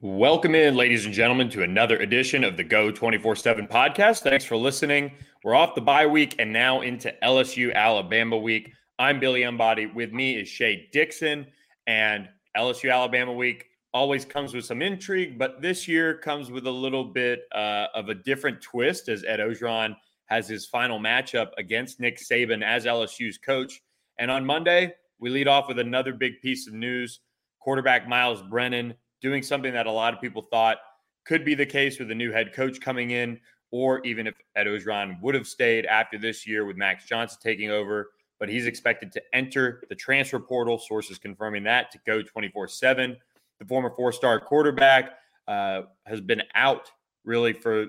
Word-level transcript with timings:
Welcome 0.00 0.54
in, 0.54 0.76
ladies 0.76 1.06
and 1.06 1.12
gentlemen, 1.12 1.50
to 1.50 1.64
another 1.64 1.96
edition 1.96 2.44
of 2.44 2.56
the 2.56 2.62
Go 2.62 2.92
24 2.92 3.34
7 3.34 3.66
podcast. 3.66 4.20
Thanks 4.20 4.44
for 4.44 4.56
listening. 4.56 5.10
We're 5.42 5.56
off 5.56 5.74
the 5.74 5.80
bye 5.80 6.06
week 6.06 6.36
and 6.38 6.52
now 6.52 6.82
into 6.82 7.12
LSU 7.20 7.74
Alabama 7.74 8.38
week. 8.38 8.70
I'm 9.00 9.18
Billy 9.18 9.42
Embody. 9.42 9.86
With 9.86 10.12
me 10.12 10.36
is 10.36 10.46
Shea 10.46 10.88
Dixon. 10.92 11.48
And 11.88 12.28
LSU 12.56 12.92
Alabama 12.92 13.32
week 13.32 13.64
always 13.92 14.24
comes 14.24 14.54
with 14.54 14.64
some 14.64 14.82
intrigue, 14.82 15.36
but 15.36 15.60
this 15.60 15.88
year 15.88 16.16
comes 16.18 16.48
with 16.48 16.68
a 16.68 16.70
little 16.70 17.04
bit 17.04 17.40
uh, 17.52 17.86
of 17.92 18.08
a 18.08 18.14
different 18.14 18.62
twist 18.62 19.08
as 19.08 19.24
Ed 19.24 19.40
Orgeron 19.40 19.96
has 20.26 20.46
his 20.46 20.64
final 20.64 21.00
matchup 21.00 21.48
against 21.58 21.98
Nick 21.98 22.20
Saban 22.20 22.62
as 22.62 22.84
LSU's 22.84 23.36
coach. 23.36 23.82
And 24.20 24.30
on 24.30 24.46
Monday, 24.46 24.94
we 25.18 25.28
lead 25.28 25.48
off 25.48 25.66
with 25.66 25.80
another 25.80 26.12
big 26.12 26.40
piece 26.40 26.68
of 26.68 26.72
news. 26.72 27.18
Quarterback 27.58 28.06
Myles 28.06 28.44
Brennan 28.48 28.94
doing 29.20 29.42
something 29.42 29.72
that 29.72 29.86
a 29.86 29.92
lot 29.92 30.14
of 30.14 30.20
people 30.20 30.42
thought 30.50 30.78
could 31.24 31.44
be 31.44 31.54
the 31.54 31.66
case 31.66 31.98
with 31.98 32.10
a 32.10 32.14
new 32.14 32.32
head 32.32 32.52
coach 32.54 32.80
coming 32.80 33.10
in, 33.10 33.38
or 33.70 34.00
even 34.06 34.26
if 34.26 34.34
Ed 34.56 34.66
Orgeron 34.66 35.20
would 35.20 35.34
have 35.34 35.46
stayed 35.46 35.84
after 35.86 36.18
this 36.18 36.46
year 36.46 36.64
with 36.64 36.76
Max 36.76 37.04
Johnson 37.04 37.38
taking 37.42 37.70
over. 37.70 38.10
But 38.40 38.48
he's 38.48 38.66
expected 38.66 39.12
to 39.12 39.22
enter 39.34 39.82
the 39.88 39.94
transfer 39.94 40.38
portal. 40.38 40.78
Sources 40.78 41.18
confirming 41.18 41.64
that 41.64 41.90
to 41.90 41.98
go 42.06 42.22
24 42.22 42.68
7. 42.68 43.16
The 43.58 43.66
former 43.66 43.90
four 43.96 44.12
star 44.12 44.38
quarterback 44.38 45.18
uh, 45.48 45.82
has 46.06 46.20
been 46.20 46.42
out 46.54 46.90
really 47.24 47.52
for 47.52 47.86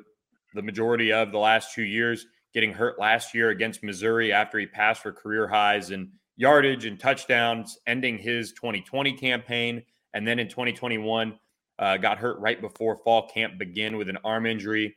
the 0.56 0.62
majority 0.62 1.14
of 1.14 1.32
the 1.32 1.38
last 1.38 1.74
two 1.74 1.84
years, 1.84 2.26
getting 2.54 2.74
hurt 2.74 3.00
last 3.00 3.36
year 3.36 3.50
against 3.50 3.84
Missouri 3.84 4.34
after 4.34 4.58
he 4.58 4.66
passed 4.66 5.04
for 5.04 5.12
career 5.12 5.48
highs 5.48 5.92
in 5.92 6.12
yardage 6.36 6.86
and 6.86 7.00
touchdowns, 7.00 7.78
ending 7.86 8.18
his 8.18 8.54
2020 8.54 9.14
campaign. 9.14 9.84
And 10.14 10.28
then 10.28 10.40
in 10.40 10.48
2021, 10.48 11.38
uh, 11.80 11.98
got 11.98 12.18
hurt 12.18 12.40
right 12.40 12.60
before 12.60 12.98
fall 12.98 13.28
camp 13.30 13.58
began 13.58 13.98
with 13.98 14.10
an 14.10 14.18
arm 14.24 14.46
injury. 14.46 14.96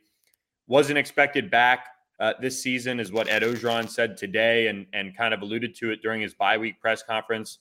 Wasn't 0.67 0.97
expected 0.97 1.49
back 1.49 1.87
uh, 2.19 2.33
this 2.41 2.61
season, 2.61 2.99
is 2.99 3.11
what 3.11 3.29
Ed 3.29 3.41
Orgeron 3.41 3.89
said 3.89 4.17
today, 4.17 4.67
and 4.67 4.85
and 4.93 5.15
kind 5.17 5.33
of 5.33 5.41
alluded 5.41 5.75
to 5.75 5.91
it 5.91 6.01
during 6.01 6.21
his 6.21 6.33
bye 6.33 6.57
week 6.57 6.79
press 6.79 7.01
conference. 7.01 7.59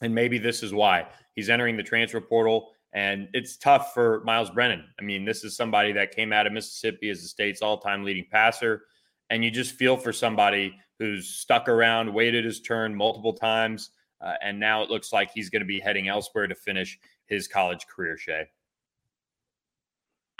And 0.00 0.14
maybe 0.14 0.38
this 0.38 0.62
is 0.62 0.72
why 0.72 1.06
he's 1.34 1.50
entering 1.50 1.76
the 1.76 1.82
transfer 1.82 2.20
portal. 2.20 2.70
And 2.94 3.28
it's 3.32 3.56
tough 3.56 3.94
for 3.94 4.22
Myles 4.24 4.50
Brennan. 4.50 4.84
I 5.00 5.02
mean, 5.02 5.24
this 5.24 5.44
is 5.44 5.56
somebody 5.56 5.92
that 5.92 6.14
came 6.14 6.32
out 6.32 6.46
of 6.46 6.52
Mississippi 6.52 7.08
as 7.08 7.22
the 7.22 7.28
state's 7.28 7.62
all-time 7.62 8.04
leading 8.04 8.26
passer, 8.30 8.82
and 9.30 9.42
you 9.42 9.50
just 9.50 9.74
feel 9.74 9.96
for 9.96 10.12
somebody 10.12 10.74
who's 10.98 11.28
stuck 11.28 11.68
around, 11.68 12.12
waited 12.12 12.44
his 12.44 12.60
turn 12.60 12.94
multiple 12.94 13.32
times 13.32 13.90
uh, 14.22 14.34
and 14.42 14.60
now 14.60 14.82
it 14.82 14.90
looks 14.90 15.12
like 15.12 15.30
he's 15.34 15.50
going 15.50 15.60
to 15.62 15.66
be 15.66 15.80
heading 15.80 16.08
elsewhere 16.08 16.46
to 16.46 16.54
finish 16.54 16.98
his 17.26 17.48
college 17.48 17.86
career, 17.86 18.16
Shea. 18.16 18.46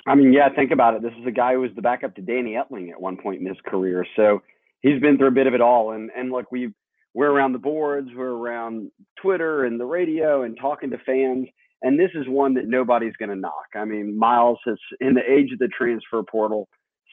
I 0.06 0.14
mean, 0.14 0.32
yeah, 0.32 0.48
think 0.54 0.72
about 0.72 0.94
it. 0.94 1.02
This 1.02 1.12
is 1.20 1.26
a 1.26 1.30
guy 1.30 1.54
who 1.54 1.60
was 1.60 1.70
the 1.76 1.82
backup 1.82 2.14
to 2.16 2.22
Danny 2.22 2.54
Etling 2.54 2.90
at 2.90 3.00
one 3.00 3.16
point 3.16 3.40
in 3.40 3.46
his 3.46 3.58
career. 3.64 4.04
So 4.16 4.42
he's 4.80 5.00
been 5.00 5.16
through 5.16 5.28
a 5.28 5.32
bit 5.32 5.46
of 5.46 5.54
it 5.54 5.60
all. 5.60 5.92
And 5.92 6.10
and 6.16 6.30
look, 6.30 6.50
we 6.50 6.72
we're 7.14 7.30
around 7.30 7.52
the 7.52 7.58
boards, 7.58 8.08
we're 8.14 8.32
around 8.32 8.90
Twitter 9.20 9.64
and 9.64 9.78
the 9.78 9.84
radio 9.84 10.42
and 10.42 10.56
talking 10.60 10.90
to 10.90 10.98
fans. 10.98 11.46
And 11.82 11.98
this 11.98 12.10
is 12.14 12.28
one 12.28 12.54
that 12.54 12.66
nobody's 12.66 13.16
going 13.16 13.28
to 13.28 13.36
knock. 13.36 13.66
I 13.74 13.84
mean, 13.84 14.16
Myles 14.16 14.58
has, 14.66 14.78
in 15.00 15.14
the 15.14 15.20
age 15.20 15.52
of 15.52 15.58
the 15.58 15.68
transfer 15.68 16.22
portal, 16.22 16.68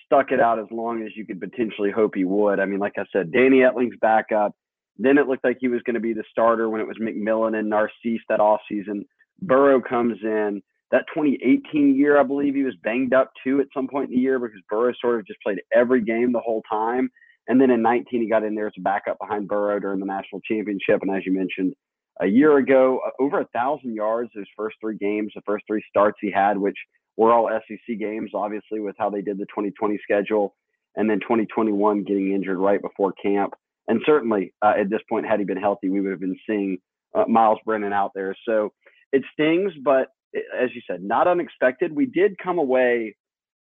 stuck 0.06 0.32
it 0.32 0.40
out 0.40 0.60
as 0.60 0.68
long 0.72 1.04
as 1.04 1.10
you 1.16 1.26
could 1.26 1.40
potentially 1.40 1.92
hope 1.92 2.16
he 2.16 2.24
would. 2.24 2.60
I 2.60 2.66
mean, 2.66 2.80
like 2.80 2.94
I 2.98 3.06
said, 3.12 3.32
Danny 3.32 3.58
Etling's 3.58 3.98
backup. 4.00 4.56
Then 5.00 5.18
it 5.18 5.28
looked 5.28 5.46
like 5.46 5.58
he 5.60 5.70
was 5.70 5.82
going 5.86 5.94
to 5.94 6.02
be 6.02 6.14
the 6.14 6.26
starter 6.30 6.70
when 6.70 6.82
it 6.82 6.88
was 6.88 6.98
McMillan 7.02 7.58
and 7.58 7.70
Narcisse 7.70 8.22
that 8.28 8.42
offseason. 8.42 9.06
Burrow 9.42 9.82
comes 9.82 10.18
in. 10.22 10.62
That 10.92 11.06
2018 11.14 11.96
year, 11.96 12.20
I 12.20 12.24
believe 12.24 12.56
he 12.56 12.64
was 12.64 12.76
banged 12.84 13.14
up 13.14 13.32
too 13.44 13.62
at 13.62 13.68
some 13.74 13.88
point 13.88 14.10
in 14.10 14.16
the 14.16 14.22
year 14.22 14.40
because 14.40 14.60
Burrow 14.70 14.92
sort 15.00 15.20
of 15.20 15.26
just 15.26 15.40
played 15.42 15.60
every 15.74 16.02
game 16.02 16.34
the 16.34 16.40
whole 16.40 16.64
time. 16.70 17.10
And 17.48 17.62
then 17.62 17.72
in 17.72 17.82
19, 17.82 18.22
he 18.22 18.30
got 18.30 18.44
in 18.44 18.56
there 18.56 18.68
as 18.68 18.74
a 18.78 18.82
backup 18.82 19.18
behind 19.20 19.48
Burrow 19.48 19.80
during 19.80 20.00
the 20.00 20.06
national 20.06 20.42
championship. 20.42 21.02
And 21.02 21.16
as 21.16 21.26
you 21.26 21.34
mentioned, 21.34 21.74
a 22.20 22.28
year 22.28 22.58
ago, 22.58 23.00
uh, 23.06 23.24
over 23.24 23.40
a 23.40 23.48
thousand 23.48 23.96
yards 23.96 24.32
those 24.36 24.46
first 24.58 24.78
three 24.82 24.98
games, 24.98 25.32
the 25.34 25.42
first 25.46 25.64
three 25.66 25.84
starts 25.90 26.18
he 26.22 26.32
had, 26.32 26.58
which 26.58 26.78
were 27.16 27.32
all 27.32 27.50
SEC 27.68 27.98
games, 27.98 28.32
obviously, 28.34 28.80
with 28.82 28.96
how 29.00 29.10
they 29.10 29.22
did 29.22 29.38
the 29.38 29.46
2020 29.46 29.98
schedule. 30.04 30.56
And 30.96 31.10
then 31.10 31.20
2021 31.22 32.04
getting 32.04 32.34
injured 32.34 32.58
right 32.58 32.82
before 32.82 33.14
camp. 33.14 33.54
And 33.90 34.02
certainly 34.06 34.54
uh, 34.62 34.74
at 34.80 34.90
this 34.90 35.02
point, 35.10 35.26
had 35.26 35.40
he 35.40 35.46
been 35.46 35.58
healthy, 35.58 35.90
we 35.90 36.00
would 36.00 36.12
have 36.12 36.20
been 36.20 36.40
seeing 36.48 36.78
uh, 37.14 37.26
Myles 37.28 37.60
Brennan 37.66 37.92
out 37.92 38.12
there. 38.16 38.36
So 38.48 38.72
it 39.12 39.24
stings, 39.34 39.74
but 39.84 40.10
as 40.58 40.70
you 40.76 40.82
said, 40.88 41.04
not 41.04 41.28
unexpected. 41.28 41.94
We 41.94 42.06
did 42.06 42.38
come 42.38 42.60
away. 42.60 43.16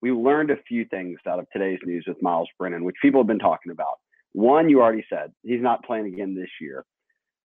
We 0.02 0.12
learned 0.12 0.50
a 0.50 0.58
few 0.68 0.84
things 0.86 1.20
out 1.28 1.40
of 1.40 1.46
today's 1.54 1.80
news 1.86 2.06
with 2.08 2.22
Myles 2.22 2.50
Brennan, 2.58 2.84
which 2.84 2.96
people 3.02 3.22
have 3.22 3.28
been 3.28 3.40
talking 3.40 3.72
about. 3.72 4.00
One, 4.34 4.68
you 4.68 4.82
already 4.82 5.06
said 5.10 5.32
he's 5.44 5.62
not 5.62 5.86
playing 5.86 6.08
again 6.08 6.36
this 6.36 6.50
year. 6.60 6.84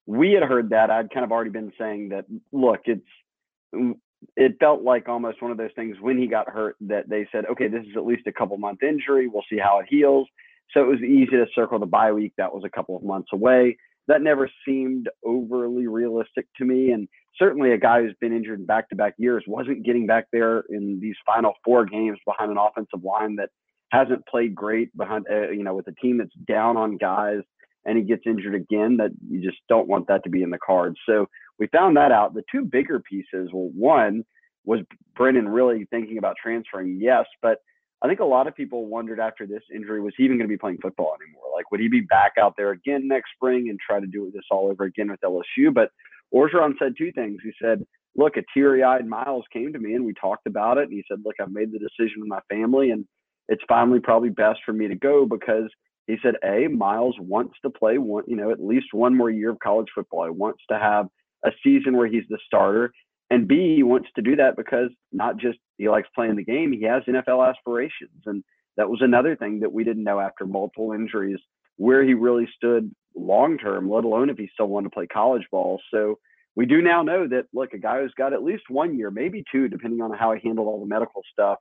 We 0.07 0.33
had 0.33 0.43
heard 0.43 0.71
that. 0.71 0.91
I'd 0.91 1.13
kind 1.13 1.25
of 1.25 1.31
already 1.31 1.51
been 1.51 1.73
saying 1.79 2.09
that. 2.09 2.25
Look, 2.51 2.81
it's 2.87 3.97
it 4.37 4.57
felt 4.59 4.83
like 4.83 5.09
almost 5.09 5.41
one 5.41 5.51
of 5.51 5.57
those 5.57 5.71
things 5.77 5.97
when 6.01 6.19
he 6.19 6.27
got 6.27 6.49
hurt 6.49 6.77
that 6.81 7.09
they 7.09 7.29
said, 7.31 7.45
okay, 7.47 7.69
this 7.69 7.83
is 7.83 7.97
at 7.97 8.05
least 8.05 8.27
a 8.27 8.33
couple 8.33 8.57
month 8.59 8.83
injury. 8.83 9.29
We'll 9.29 9.45
see 9.49 9.59
how 9.59 9.79
it 9.79 9.87
heals. 9.89 10.27
So 10.73 10.83
it 10.83 10.87
was 10.87 11.01
easy 11.01 11.33
to 11.33 11.47
circle 11.55 11.79
the 11.79 11.87
bye 11.87 12.13
week. 12.13 12.33
That 12.39 12.55
was 12.55 12.65
a 12.65 12.71
couple 12.71 12.97
of 12.97 13.03
months 13.03 13.29
away. 13.33 13.77
That 14.09 14.23
never 14.23 14.51
seemed 14.67 15.09
overly 15.25 15.87
realistic 15.87 16.47
to 16.59 16.65
me. 16.65 16.91
And 16.91 17.09
certainly 17.37 17.73
a 17.73 17.79
guy 17.79 18.03
who's 18.03 18.15
been 18.21 18.35
injured 18.35 18.67
back 18.67 18.89
to 18.91 18.97
back 18.97 19.15
years 19.19 19.45
wasn't 19.47 19.85
getting 19.85 20.07
back 20.07 20.27
there 20.33 20.65
in 20.71 20.99
these 21.01 21.17
final 21.27 21.53
four 21.65 21.85
games 21.85 22.19
behind 22.27 22.51
an 22.51 22.59
offensive 22.59 23.05
line 23.05 23.37
that 23.37 23.51
hasn't 23.91 24.27
played 24.27 24.55
great 24.55 24.97
behind, 24.97 25.27
uh, 25.31 25.51
you 25.51 25.63
know, 25.63 25.75
with 25.75 25.87
a 25.89 25.95
team 26.01 26.19
that's 26.19 26.35
down 26.47 26.77
on 26.77 26.97
guys 26.97 27.41
and 27.85 27.97
he 27.97 28.05
gets 28.05 28.23
injured 28.27 28.55
again, 28.55 28.97
that 28.99 29.11
you 29.29 29.41
just 29.41 29.59
don't 29.69 29.89
want 29.89 30.07
that 30.09 30.23
to 30.25 30.31
be 30.31 30.43
in 30.43 30.51
the 30.51 30.59
cards. 30.59 30.97
So 31.09 31.27
we 31.59 31.67
found 31.69 31.97
that 31.97 32.13
out. 32.13 32.35
The 32.35 32.45
two 32.51 32.65
bigger 32.65 33.01
pieces, 33.01 33.51
well, 33.53 33.71
one 33.75 34.25
was 34.65 34.81
Brennan 35.17 35.49
really 35.49 35.87
thinking 35.91 36.19
about 36.19 36.37
transferring? 36.43 36.99
Yes, 37.01 37.25
but 37.41 37.59
I 38.03 38.09
think 38.09 38.21
a 38.21 38.25
lot 38.25 38.47
of 38.47 38.55
people 38.55 38.87
wondered 38.87 39.21
after 39.21 39.47
this 39.47 39.63
injury, 39.75 40.01
was 40.01 40.15
he 40.17 40.25
even 40.25 40.39
going 40.39 40.49
to 40.49 40.53
be 40.53 40.59
playing 40.59 40.79
football 40.81 41.15
anymore? 41.23 41.45
Like, 41.55 41.71
would 41.71 41.81
he 41.81 41.89
be 41.89 42.01
back 42.01 42.33
out 42.41 42.55
there 42.57 42.71
again 42.71 43.07
next 43.07 43.31
spring 43.37 43.69
and 43.69 43.79
try 43.79 44.01
to 44.01 44.07
do 44.07 44.31
this 44.35 44.45
all 44.51 44.71
over 44.71 44.85
again 44.85 45.11
with 45.11 45.21
LSU? 45.21 45.73
But 45.73 45.91
Orgeron 46.35 46.73
said 46.79 46.95
two 46.97 47.13
things. 47.13 47.41
He 47.43 47.53
said, 47.61 47.85
look, 48.17 48.37
a 48.37 48.43
teary-eyed 48.55 49.07
Myles 49.07 49.45
came 49.53 49.73
to 49.73 49.79
me 49.79 49.95
and 49.95 50.05
we 50.05 50.15
talked 50.15 50.47
about 50.47 50.79
it. 50.79 50.85
And 50.85 50.93
he 50.93 51.05
said, 51.09 51.19
look, 51.25 51.37
I've 51.41 51.53
made 51.53 51.73
the 51.73 51.79
decision 51.79 52.21
with 52.21 52.29
my 52.29 52.41
family 52.49 52.91
and 52.91 53.05
it's 53.49 53.63
finally 53.69 54.01
probably 54.01 54.31
best 54.31 54.61
for 54.65 54.73
me 54.73 54.89
to 54.89 54.95
go 54.95 55.27
because 55.27 55.71
he 56.07 56.17
said, 56.23 56.35
A, 56.45 56.69
Myles 56.69 57.17
wants 57.19 57.55
to 57.63 57.71
play 57.71 57.99
one, 57.99 58.25
you 58.27 58.37
know, 58.37 58.51
at 58.51 58.63
least 58.63 58.87
one 58.93 59.17
more 59.17 59.31
year 59.31 59.51
of 59.51 59.59
college 59.59 59.89
football. 59.95 60.25
He 60.25 60.31
wants 60.31 60.63
to 60.71 60.79
have 60.79 61.07
a 61.45 61.51
season 61.63 61.97
where 61.97 62.07
he's 62.07 62.25
the 62.29 62.39
starter. 62.47 62.93
And 63.31 63.47
B, 63.47 63.77
he 63.77 63.83
wants 63.83 64.09
to 64.17 64.23
do 64.23 64.37
that 64.37 64.57
because 64.57 64.91
not 65.13 65.37
just 65.37 65.59
he 65.79 65.89
likes 65.89 66.09
playing 66.15 66.37
the 66.37 66.45
game, 66.45 66.73
he 66.73 66.83
has 66.85 67.03
NFL 67.05 67.49
aspirations. 67.49 68.23
And 68.27 68.43
that 68.77 68.91
was 68.91 69.01
another 69.03 69.37
thing 69.37 69.61
that 69.61 69.73
we 69.73 69.85
didn't 69.85 70.05
know 70.05 70.19
after 70.19 70.47
multiple 70.47 70.93
injuries 70.93 71.39
where 71.77 72.03
he 72.03 72.15
really 72.15 72.49
stood 72.57 72.93
long 73.15 73.57
term, 73.57 73.91
let 73.91 74.05
alone 74.05 74.31
if 74.31 74.37
he 74.37 74.49
still 74.53 74.67
wanted 74.67 74.89
to 74.89 74.95
play 74.95 75.07
college 75.07 75.47
ball. 75.51 75.81
So 75.93 76.19
we 76.57 76.67
do 76.67 76.83
now 76.83 77.03
know 77.03 77.29
that, 77.29 77.47
look, 77.55 77.73
a 77.73 77.79
guy 77.79 78.01
who's 78.01 78.15
got 78.19 78.33
at 78.33 78.43
least 78.43 78.65
one 78.69 78.99
year, 78.99 79.11
maybe 79.11 79.45
two, 79.51 79.69
depending 79.69 80.01
on 80.01 80.13
how 80.13 80.33
he 80.35 80.41
handled 80.47 80.67
all 80.67 80.81
the 80.81 80.87
medical 80.87 81.23
stuff 81.33 81.59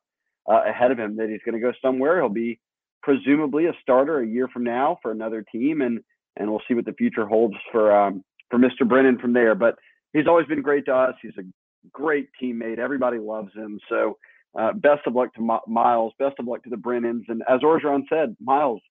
uh, 0.50 0.64
ahead 0.68 0.92
of 0.92 1.00
him, 1.00 1.16
that 1.18 1.30
he's 1.30 1.42
going 1.46 1.56
to 1.56 1.62
go 1.62 1.72
somewhere. 1.82 2.20
He'll 2.20 2.30
be 2.30 2.60
presumably 3.04 3.68
a 3.68 3.74
starter 3.82 4.20
a 4.20 4.28
year 4.28 4.48
from 4.48 4.64
now 4.64 4.98
for 5.02 5.12
another 5.12 5.46
team. 5.52 5.82
And, 5.82 6.00
and 6.38 6.50
we'll 6.50 6.62
see 6.68 6.74
what 6.74 6.86
the 6.86 6.94
future 6.94 7.28
holds 7.28 7.56
for, 7.72 7.96
um, 7.96 8.24
for 8.50 8.58
Mr. 8.58 8.88
Brennan 8.88 9.20
from 9.20 9.34
there. 9.34 9.56
But 9.56 9.76
he's 10.14 10.28
always 10.28 10.48
been 10.48 10.62
great 10.62 10.86
to 10.86 10.96
us. 10.96 11.16
He's 11.22 11.38
a 11.38 11.44
great 11.92 12.30
teammate. 12.42 12.80
Everybody 12.80 13.18
loves 13.18 13.54
him. 13.54 13.80
So 13.90 14.18
uh, 14.58 14.74
best 14.74 15.06
of 15.06 15.16
luck 15.16 15.34
to 15.36 15.60
Myles. 15.68 16.14
Best 16.20 16.36
of 16.40 16.48
luck 16.48 16.64
to 16.64 16.70
the 16.70 16.78
Brennans. 16.78 17.26
And 17.28 17.44
as 17.48 17.62
Orgeron 17.62 18.04
said, 18.10 18.36
Myles, 18.42 18.82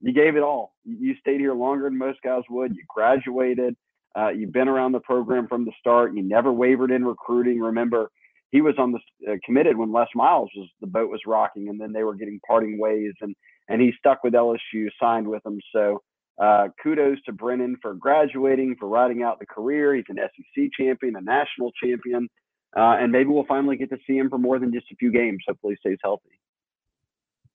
you 0.00 0.12
gave 0.12 0.36
it 0.36 0.42
all. 0.42 0.74
You 0.84 1.14
stayed 1.20 1.40
here 1.40 1.54
longer 1.54 1.84
than 1.84 1.98
most 1.98 2.20
guys 2.22 2.42
would. 2.50 2.74
You 2.74 2.82
graduated. 2.88 3.76
Uh, 4.16 4.28
you've 4.28 4.52
been 4.52 4.68
around 4.68 4.92
the 4.92 5.00
program 5.00 5.46
from 5.48 5.64
the 5.64 5.72
start. 5.78 6.14
You 6.14 6.22
never 6.22 6.52
wavered 6.52 6.90
in 6.90 7.04
recruiting. 7.04 7.60
Remember, 7.60 8.10
he 8.50 8.60
was 8.60 8.74
on 8.78 8.92
the 8.92 9.00
uh, 9.30 9.36
committed 9.44 9.76
when 9.76 9.92
Les 9.92 10.08
Miles 10.14 10.50
was 10.56 10.68
the 10.80 10.86
boat 10.86 11.10
was 11.10 11.20
rocking, 11.26 11.68
and 11.68 11.80
then 11.80 11.92
they 11.92 12.04
were 12.04 12.14
getting 12.14 12.40
parting 12.46 12.78
ways, 12.78 13.12
and 13.20 13.34
and 13.68 13.82
he 13.82 13.92
stuck 13.98 14.22
with 14.22 14.32
LSU, 14.32 14.88
signed 15.00 15.26
with 15.26 15.42
them. 15.42 15.58
So 15.74 16.02
uh, 16.38 16.68
kudos 16.82 17.18
to 17.26 17.32
Brennan 17.32 17.76
for 17.80 17.94
graduating, 17.94 18.76
for 18.78 18.88
riding 18.88 19.22
out 19.22 19.38
the 19.38 19.46
career. 19.46 19.94
He's 19.94 20.04
an 20.08 20.18
SEC 20.18 20.70
champion, 20.78 21.16
a 21.16 21.20
national 21.20 21.72
champion, 21.82 22.28
uh, 22.76 22.96
and 22.98 23.10
maybe 23.10 23.30
we'll 23.30 23.46
finally 23.46 23.76
get 23.76 23.90
to 23.90 23.98
see 24.06 24.18
him 24.18 24.28
for 24.28 24.38
more 24.38 24.58
than 24.58 24.72
just 24.72 24.86
a 24.92 24.96
few 24.96 25.10
games. 25.10 25.42
Hopefully, 25.48 25.78
he 25.82 25.88
stays 25.88 25.98
healthy. 26.02 26.30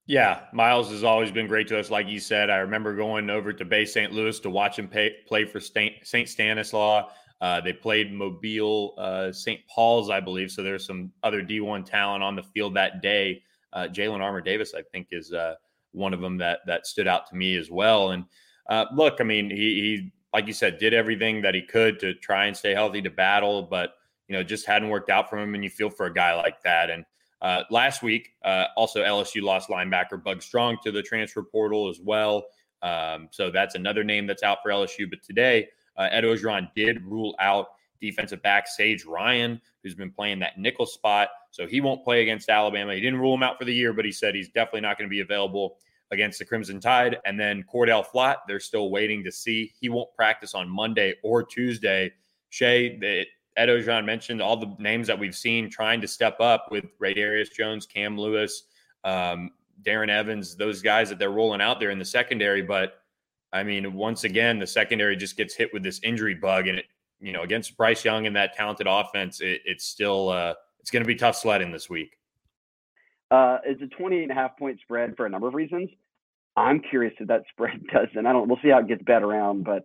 Yeah, 0.07 0.41
Myles 0.51 0.89
has 0.89 1.03
always 1.03 1.31
been 1.31 1.47
great 1.47 1.67
to 1.67 1.79
us. 1.79 1.91
Like 1.91 2.07
you 2.07 2.19
said, 2.19 2.49
I 2.49 2.57
remember 2.57 2.95
going 2.95 3.29
over 3.29 3.53
to 3.53 3.63
Bay 3.63 3.85
St. 3.85 4.11
Louis 4.11 4.39
to 4.39 4.49
watch 4.49 4.77
him 4.77 4.87
pay, 4.87 5.15
play 5.27 5.45
for 5.45 5.59
St. 5.59 6.27
Stanislaus. 6.27 7.11
Uh, 7.39 7.61
they 7.61 7.73
played 7.73 8.11
Mobile, 8.11 8.93
uh, 8.97 9.31
St. 9.31 9.61
Paul's, 9.67 10.09
I 10.09 10.19
believe. 10.19 10.51
So 10.51 10.63
there's 10.63 10.85
some 10.85 11.11
other 11.23 11.41
D1 11.41 11.85
talent 11.85 12.23
on 12.23 12.35
the 12.35 12.43
field 12.43 12.75
that 12.75 13.01
day. 13.01 13.41
Uh, 13.73 13.87
Jalyn 13.91 14.21
Armour 14.21 14.41
Davis, 14.41 14.73
I 14.75 14.81
think, 14.91 15.07
is 15.11 15.31
uh, 15.33 15.55
one 15.91 16.13
of 16.13 16.21
them 16.21 16.37
that 16.37 16.59
that 16.67 16.85
stood 16.85 17.07
out 17.07 17.27
to 17.27 17.35
me 17.35 17.55
as 17.55 17.71
well. 17.71 18.11
And 18.11 18.25
uh, 18.71 18.85
look, 18.93 19.17
I 19.19 19.25
mean, 19.25 19.49
he, 19.49 19.57
he, 19.57 20.11
like 20.33 20.47
you 20.47 20.53
said, 20.53 20.77
did 20.77 20.93
everything 20.93 21.41
that 21.41 21.53
he 21.53 21.61
could 21.61 21.99
to 21.99 22.13
try 22.13 22.45
and 22.45 22.55
stay 22.55 22.73
healthy 22.73 23.01
to 23.01 23.09
battle, 23.09 23.63
but 23.63 23.95
you 24.29 24.33
know, 24.33 24.43
just 24.43 24.65
hadn't 24.65 24.87
worked 24.87 25.09
out 25.09 25.29
for 25.29 25.37
him. 25.37 25.55
And 25.55 25.63
you 25.63 25.69
feel 25.69 25.89
for 25.89 26.05
a 26.05 26.13
guy 26.13 26.33
like 26.35 26.63
that. 26.63 26.89
And 26.89 27.03
uh, 27.41 27.63
last 27.69 28.01
week, 28.01 28.29
uh, 28.45 28.67
also 28.77 29.03
LSU 29.03 29.41
lost 29.41 29.67
linebacker 29.67 30.23
Bug 30.23 30.41
Strong 30.41 30.77
to 30.85 30.91
the 30.91 31.01
transfer 31.01 31.43
portal 31.43 31.89
as 31.89 31.99
well. 31.99 32.45
Um, 32.81 33.27
so 33.31 33.51
that's 33.51 33.75
another 33.75 34.05
name 34.05 34.25
that's 34.25 34.41
out 34.41 34.59
for 34.63 34.71
LSU. 34.71 35.09
But 35.09 35.21
today, 35.21 35.67
uh, 35.97 36.07
Ed 36.09 36.23
Orgeron 36.23 36.69
did 36.73 37.03
rule 37.03 37.35
out 37.39 37.71
defensive 37.99 38.41
back 38.41 38.69
Sage 38.69 39.03
Ryan, 39.03 39.59
who's 39.83 39.95
been 39.95 40.11
playing 40.11 40.39
that 40.39 40.57
nickel 40.57 40.85
spot. 40.85 41.27
So 41.51 41.67
he 41.67 41.81
won't 41.81 42.05
play 42.05 42.21
against 42.21 42.47
Alabama. 42.47 42.95
He 42.95 43.01
didn't 43.01 43.19
rule 43.19 43.33
him 43.33 43.43
out 43.43 43.59
for 43.59 43.65
the 43.65 43.75
year, 43.75 43.91
but 43.91 44.05
he 44.05 44.13
said 44.13 44.33
he's 44.33 44.47
definitely 44.47 44.81
not 44.81 44.97
going 44.97 45.09
to 45.09 45.13
be 45.13 45.19
available 45.19 45.75
against 46.11 46.39
the 46.39 46.45
Crimson 46.45 46.79
Tide. 46.79 47.17
And 47.25 47.39
then 47.39 47.63
Cordale 47.71 48.05
Flott, 48.05 48.37
they're 48.47 48.59
still 48.59 48.89
waiting 48.89 49.23
to 49.23 49.31
see. 49.31 49.73
He 49.79 49.89
won't 49.89 50.13
practice 50.15 50.53
on 50.53 50.69
Monday 50.69 51.15
or 51.23 51.43
Tuesday. 51.43 52.11
Shea, 52.49 52.97
the, 52.97 53.25
Ed 53.57 54.05
mentioned 54.05 54.41
all 54.41 54.57
the 54.57 54.75
names 54.79 55.07
that 55.07 55.17
we've 55.17 55.35
seen 55.35 55.69
trying 55.69 56.01
to 56.01 56.07
step 56.07 56.39
up 56.39 56.67
with 56.71 56.85
Radarius 56.99 57.51
Jones, 57.51 57.85
Cam 57.85 58.17
Lewis, 58.17 58.63
um, 59.03 59.51
Darren 59.83 60.09
Evans, 60.09 60.55
those 60.55 60.81
guys 60.81 61.09
that 61.09 61.19
they're 61.19 61.31
rolling 61.31 61.61
out 61.61 61.79
there 61.79 61.89
in 61.89 61.99
the 61.99 62.05
secondary. 62.05 62.61
But 62.61 63.01
I 63.53 63.63
mean, 63.63 63.93
once 63.93 64.23
again, 64.23 64.59
the 64.59 64.67
secondary 64.67 65.15
just 65.15 65.35
gets 65.35 65.53
hit 65.53 65.73
with 65.73 65.83
this 65.83 65.99
injury 66.03 66.35
bug, 66.35 66.67
and 66.67 66.79
it, 66.79 66.85
you 67.19 67.33
know, 67.33 67.41
against 67.41 67.75
Bryce 67.75 68.05
Young 68.05 68.25
and 68.25 68.35
that 68.35 68.53
talented 68.53 68.87
offense, 68.89 69.41
it, 69.41 69.61
it's 69.65 69.85
still 69.85 70.29
uh, 70.29 70.53
it's 70.79 70.91
going 70.91 71.03
to 71.03 71.07
be 71.07 71.15
tough 71.15 71.35
sledding 71.35 71.71
this 71.71 71.89
week. 71.89 72.17
Uh, 73.29 73.59
it's 73.65 73.81
a 73.81 73.87
28 73.87 74.23
and 74.23 74.31
a 74.31 74.35
half 74.35 74.57
point 74.57 74.79
spread 74.81 75.15
for 75.15 75.25
a 75.25 75.29
number 75.29 75.47
of 75.47 75.53
reasons. 75.53 75.89
I'm 76.55 76.81
curious 76.81 77.13
if 77.19 77.27
that 77.27 77.43
spread 77.51 77.81
does, 77.93 78.07
and 78.15 78.27
I 78.27 78.33
don't. 78.33 78.47
We'll 78.47 78.59
see 78.63 78.69
how 78.69 78.79
it 78.79 78.87
gets 78.87 79.03
bet 79.03 79.23
around, 79.23 79.63
but 79.63 79.83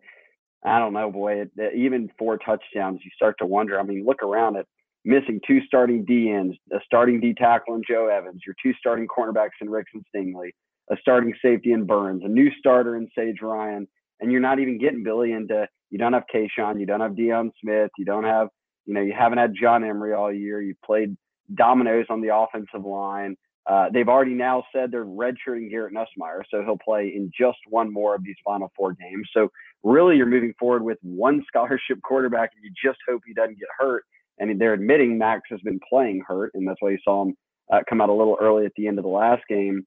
I 0.65 0.79
don't 0.79 0.93
know, 0.93 1.11
boy. 1.11 1.43
It, 1.43 1.51
it, 1.57 1.75
even 1.77 2.11
four 2.19 2.39
touchdowns, 2.39 3.01
you 3.05 3.11
start 3.15 3.37
to 3.39 3.47
wonder. 3.47 3.79
I 3.79 3.83
mean, 3.83 4.05
look 4.05 4.23
around 4.23 4.57
at 4.57 4.67
missing 5.05 5.41
two 5.47 5.61
starting 5.67 6.05
D 6.05 6.31
ends, 6.31 6.57
a 6.73 6.79
starting 6.85 7.21
D 7.21 7.35
tackle 7.35 7.77
in 7.77 7.83
Joe 7.89 8.09
Evans, 8.09 8.43
your 8.45 8.57
two 8.63 8.75
starting 8.79 9.07
cornerbacks 9.07 9.61
in 9.61 9.71
Ricks 9.71 9.93
and 9.95 10.05
Stingley, 10.15 10.51
a 10.91 10.97
starting 11.01 11.33
safety 11.41 11.73
in 11.73 11.87
Burns, 11.87 12.23
a 12.25 12.29
new 12.29 12.51
starter 12.59 12.97
in 12.97 13.09
Sage 13.17 13.41
Ryan, 13.43 13.87
and 14.21 14.33
you're 14.33 14.41
not 14.41 14.59
even 14.59 14.79
getting 14.79 15.05
Billy 15.05 15.33
into. 15.33 15.69
You 15.91 15.99
don't 15.99 16.15
have 16.15 16.25
Kayshon, 16.35 16.81
you 16.81 16.87
don't 16.87 17.01
have 17.01 17.13
Deion 17.13 17.51
Smith, 17.63 17.91
you 17.97 18.05
don't 18.05 18.25
have, 18.25 18.49
you 18.87 18.95
know, 18.95 19.03
you 19.03 19.15
haven't 19.17 19.39
had 19.39 19.55
John 19.61 19.85
Emery 19.85 20.15
all 20.15 20.33
year. 20.33 20.61
You 20.61 20.75
played 20.85 21.17
dominoes 21.55 22.07
on 22.11 22.21
the 22.21 22.35
offensive 22.35 22.85
line. 22.85 23.37
Uh, 23.67 23.87
they've 23.93 24.09
already 24.09 24.35
now 24.35 24.65
said 24.73 24.91
they're 24.91 25.05
redshirting 25.05 25.71
Garrett 25.71 25.93
Nussmeier, 25.93 26.43
so 26.51 26.63
he'll 26.63 26.79
play 26.79 27.13
in 27.15 27.31
just 27.39 27.59
one 27.69 27.93
more 27.93 28.15
of 28.15 28.23
these 28.23 28.37
final 28.45 28.71
four 28.77 28.93
games. 28.93 29.29
So 29.35 29.49
really, 29.83 30.17
you're 30.17 30.27
moving 30.27 30.55
forward 30.59 30.83
with 30.83 30.99
one 31.03 31.45
scholarship 31.49 32.01
quarterback, 32.03 32.53
and 32.55 32.65
you 32.65 32.71
just 32.83 32.99
hope 33.09 33.23
he 33.27 33.35
doesn't 33.35 33.59
get 33.59 33.69
hurt. 33.77 34.05
And 34.39 34.61
they're 34.61 34.75
admitting 34.75 35.19
Max 35.19 35.43
has 35.51 35.61
been 35.61 35.81
playing 35.89 36.23
hurt, 36.27 36.53
and 36.55 36.69
that's 36.69 36.81
why 36.81 36.91
you 36.91 36.99
saw 37.03 37.23
him 37.23 37.35
uh, 37.73 37.81
come 37.89 38.01
out 38.01 38.11
a 38.11 38.15
little 38.15 38.37
early 38.41 38.67
at 38.67 38.73
the 38.77 38.87
end 38.87 38.99
of 38.99 39.03
the 39.03 39.11
last 39.11 39.43
game. 39.49 39.85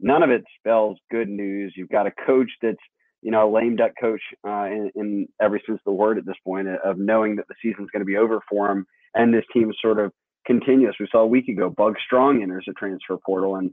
None 0.00 0.22
of 0.22 0.30
it 0.30 0.42
spells 0.58 0.98
good 1.10 1.28
news. 1.28 1.72
You've 1.76 1.88
got 1.88 2.08
a 2.08 2.12
coach 2.26 2.50
that's 2.60 2.78
you 3.22 3.30
know, 3.30 3.48
a 3.48 3.50
lame 3.50 3.76
duck 3.76 3.92
coach 4.00 4.20
uh, 4.46 4.64
in, 4.64 4.90
in 4.96 5.28
every 5.40 5.62
sense 5.64 5.78
of 5.78 5.84
the 5.86 5.92
word 5.92 6.18
at 6.18 6.26
this 6.26 6.36
point 6.44 6.66
of 6.68 6.98
knowing 6.98 7.36
that 7.36 7.46
the 7.48 7.54
season's 7.62 7.88
going 7.90 8.00
to 8.00 8.04
be 8.04 8.16
over 8.16 8.40
for 8.50 8.68
him, 8.70 8.84
and 9.14 9.32
this 9.32 9.44
team 9.52 9.72
sort 9.80 10.00
of 10.00 10.12
continuous. 10.46 10.96
We 10.98 11.08
saw 11.10 11.20
a 11.20 11.26
week 11.26 11.48
ago, 11.48 11.70
Bug 11.70 11.94
Strong 12.04 12.42
enters 12.42 12.64
the 12.66 12.72
transfer 12.74 13.16
portal, 13.16 13.56
and 13.56 13.72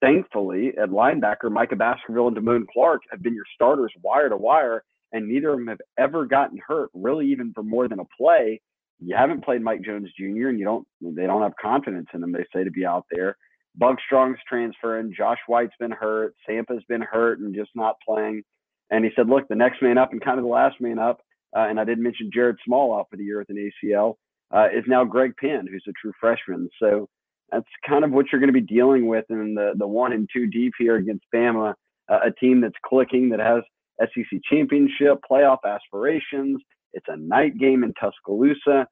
thankfully 0.00 0.72
at 0.80 0.90
linebacker, 0.90 1.50
Micah 1.50 1.76
Baskerville 1.76 2.28
and 2.28 2.36
Damone 2.36 2.66
Clark 2.72 3.02
have 3.10 3.22
been 3.22 3.34
your 3.34 3.44
starters 3.54 3.92
wire 4.02 4.28
to 4.28 4.36
wire, 4.36 4.84
and 5.12 5.28
neither 5.28 5.50
of 5.50 5.58
them 5.58 5.68
have 5.68 5.80
ever 5.98 6.26
gotten 6.26 6.58
hurt, 6.66 6.90
really, 6.94 7.30
even 7.30 7.52
for 7.52 7.62
more 7.62 7.88
than 7.88 8.00
a 8.00 8.04
play. 8.16 8.60
You 9.00 9.16
haven't 9.16 9.44
played 9.44 9.62
Mike 9.62 9.82
Jones 9.82 10.10
Jr. 10.18 10.48
and 10.48 10.58
you 10.58 10.64
don't 10.64 10.86
they 11.00 11.26
don't 11.26 11.42
have 11.42 11.56
confidence 11.60 12.08
in 12.14 12.22
him, 12.22 12.32
they 12.32 12.44
say, 12.54 12.64
to 12.64 12.70
be 12.70 12.86
out 12.86 13.06
there. 13.10 13.36
Bug 13.76 13.96
Strong's 14.06 14.38
transferring, 14.48 15.12
Josh 15.16 15.40
White's 15.48 15.74
been 15.80 15.90
hurt, 15.90 16.34
Sampa's 16.48 16.84
been 16.88 17.02
hurt 17.02 17.40
and 17.40 17.54
just 17.54 17.70
not 17.74 17.96
playing. 18.06 18.42
And 18.90 19.04
he 19.04 19.10
said, 19.16 19.28
look, 19.28 19.48
the 19.48 19.56
next 19.56 19.82
man 19.82 19.98
up 19.98 20.12
and 20.12 20.24
kind 20.24 20.38
of 20.38 20.44
the 20.44 20.50
last 20.50 20.80
man 20.80 20.98
up, 20.98 21.20
uh, 21.56 21.66
and 21.68 21.80
I 21.80 21.84
didn't 21.84 22.04
mention 22.04 22.30
Jared 22.32 22.58
Small 22.64 22.96
out 22.96 23.08
for 23.10 23.16
the 23.16 23.24
year 23.24 23.38
with 23.38 23.50
an 23.50 23.70
ACL 23.84 24.14
uh, 24.54 24.66
is 24.66 24.84
now 24.86 25.04
Greg 25.04 25.32
Penn, 25.38 25.66
who's 25.70 25.84
a 25.88 25.92
true 26.00 26.12
freshman. 26.20 26.68
So 26.80 27.08
that's 27.50 27.66
kind 27.86 28.04
of 28.04 28.12
what 28.12 28.26
you're 28.30 28.40
going 28.40 28.52
to 28.52 28.60
be 28.60 28.60
dealing 28.60 29.06
with 29.06 29.24
in 29.30 29.54
the, 29.54 29.72
the 29.76 29.86
one 29.86 30.12
and 30.12 30.28
two 30.32 30.46
deep 30.46 30.72
here 30.78 30.96
against 30.96 31.24
Bama, 31.34 31.74
uh, 32.10 32.18
a 32.24 32.32
team 32.40 32.60
that's 32.60 32.74
clicking, 32.86 33.30
that 33.30 33.40
has 33.40 33.62
SEC 34.00 34.40
championship, 34.50 35.18
playoff 35.30 35.58
aspirations. 35.64 36.60
It's 36.92 37.06
a 37.08 37.16
night 37.16 37.58
game 37.58 37.82
in 37.84 37.92
Tuscaloosa. 37.94 38.86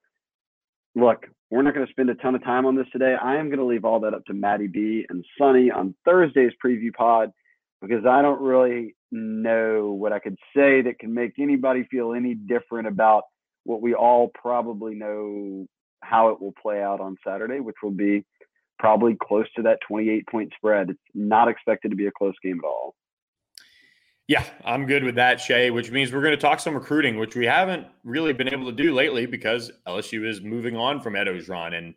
Look, 0.94 1.26
we're 1.50 1.62
not 1.62 1.74
going 1.74 1.86
to 1.86 1.92
spend 1.92 2.10
a 2.10 2.14
ton 2.16 2.34
of 2.34 2.42
time 2.42 2.66
on 2.66 2.76
this 2.76 2.86
today. 2.92 3.14
I 3.20 3.36
am 3.36 3.46
going 3.46 3.58
to 3.58 3.64
leave 3.64 3.84
all 3.84 4.00
that 4.00 4.14
up 4.14 4.24
to 4.26 4.34
Maddie 4.34 4.66
B 4.66 5.06
and 5.08 5.24
Sonny 5.38 5.70
on 5.70 5.94
Thursday's 6.04 6.52
preview 6.64 6.92
pod 6.92 7.30
because 7.80 8.04
I 8.04 8.22
don't 8.22 8.40
really 8.40 8.94
know 9.10 9.92
what 9.92 10.12
I 10.12 10.18
could 10.18 10.36
say 10.56 10.82
that 10.82 10.98
can 10.98 11.12
make 11.12 11.32
anybody 11.38 11.86
feel 11.90 12.14
any 12.14 12.34
different 12.34 12.88
about 12.88 13.24
what 13.64 13.82
we 13.82 13.94
all 13.94 14.28
probably 14.28 14.94
know 14.94 15.66
how 16.02 16.28
it 16.28 16.40
will 16.40 16.54
play 16.60 16.82
out 16.82 17.00
on 17.00 17.16
Saturday, 17.26 17.60
which 17.60 17.76
will 17.82 17.90
be 17.90 18.24
probably 18.78 19.16
close 19.22 19.46
to 19.54 19.62
that 19.62 19.78
28 19.86 20.26
point 20.26 20.52
spread. 20.56 20.90
It's 20.90 21.00
not 21.14 21.48
expected 21.48 21.90
to 21.90 21.96
be 21.96 22.06
a 22.06 22.12
close 22.12 22.34
game 22.42 22.60
at 22.62 22.66
all. 22.66 22.94
Yeah, 24.28 24.44
I'm 24.64 24.86
good 24.86 25.04
with 25.04 25.16
that, 25.16 25.40
Shea, 25.40 25.70
which 25.70 25.90
means 25.90 26.12
we're 26.12 26.22
going 26.22 26.36
to 26.36 26.40
talk 26.40 26.60
some 26.60 26.74
recruiting, 26.74 27.18
which 27.18 27.34
we 27.34 27.44
haven't 27.44 27.86
really 28.04 28.32
been 28.32 28.52
able 28.52 28.66
to 28.66 28.72
do 28.72 28.94
lately 28.94 29.26
because 29.26 29.70
LSU 29.86 30.26
is 30.26 30.40
moving 30.40 30.76
on 30.76 31.00
from 31.00 31.16
Ed 31.16 31.26
Orgeron. 31.26 31.76
And, 31.76 31.94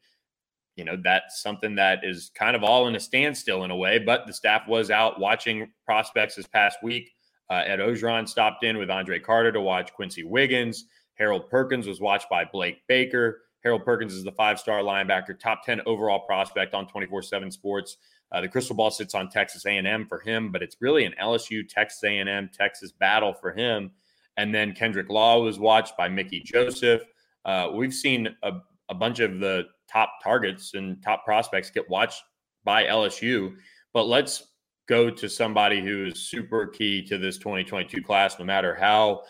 you 0.75 0.85
know, 0.85 0.97
that's 1.01 1.41
something 1.41 1.75
that 1.75 1.99
is 2.03 2.31
kind 2.35 2.55
of 2.55 2.63
all 2.63 2.87
in 2.87 2.95
a 2.95 2.99
standstill 2.99 3.63
in 3.63 3.71
a 3.71 3.75
way. 3.75 3.99
But 3.99 4.25
the 4.25 4.33
staff 4.33 4.67
was 4.67 4.89
out 4.89 5.19
watching 5.19 5.71
prospects 5.85 6.35
this 6.35 6.47
past 6.47 6.77
week. 6.83 7.11
Uh, 7.49 7.63
Ed 7.65 7.79
Orgeron 7.79 8.27
stopped 8.27 8.63
in 8.63 8.77
with 8.77 8.89
Andre 8.89 9.19
Carter 9.19 9.51
to 9.51 9.61
watch 9.61 9.93
Quincy 9.93 10.23
Wiggins. 10.23 10.85
Harold 11.15 11.49
Perkins 11.49 11.87
was 11.87 11.99
watched 11.99 12.29
by 12.29 12.45
Blake 12.45 12.81
Baker. 12.87 13.41
Harold 13.63 13.83
Perkins 13.83 14.13
is 14.13 14.23
the 14.23 14.31
five 14.31 14.59
star 14.59 14.81
linebacker, 14.81 15.37
top 15.39 15.65
10 15.65 15.81
overall 15.85 16.19
prospect 16.19 16.73
on 16.73 16.87
24 16.87 17.21
7 17.23 17.51
sports. 17.51 17.97
Uh, 18.31 18.41
the 18.41 18.47
crystal 18.47 18.75
ball 18.75 18.91
sits 18.91 19.15
on 19.15 19.29
Texas 19.29 19.65
A&M 19.65 20.05
for 20.07 20.19
him, 20.19 20.51
but 20.51 20.61
it's 20.61 20.77
really 20.81 21.05
an 21.05 21.13
LSU, 21.21 21.67
Texas 21.67 22.03
A&M, 22.03 22.49
Texas 22.53 22.91
battle 22.91 23.33
for 23.33 23.53
him. 23.53 23.91
And 24.37 24.53
then 24.53 24.73
Kendrick 24.73 25.09
Law 25.09 25.41
was 25.41 25.59
watched 25.59 25.95
by 25.97 26.09
Mickey 26.09 26.41
Joseph. 26.41 27.03
Uh, 27.45 27.69
we've 27.73 27.93
seen 27.93 28.35
a, 28.43 28.53
a 28.89 28.93
bunch 28.93 29.19
of 29.19 29.39
the 29.39 29.63
top 29.89 30.09
targets 30.23 30.73
and 30.73 31.01
top 31.01 31.23
prospects 31.23 31.69
get 31.69 31.89
watched 31.89 32.21
by 32.63 32.83
LSU. 32.83 33.55
But 33.93 34.07
let's 34.07 34.51
go 34.87 35.09
to 35.09 35.29
somebody 35.29 35.81
who 35.81 36.05
is 36.07 36.27
super 36.29 36.67
key 36.67 37.03
to 37.03 37.17
this 37.17 37.37
2022 37.37 38.01
class, 38.01 38.37
no 38.37 38.45
matter 38.45 38.75
how 38.75 39.21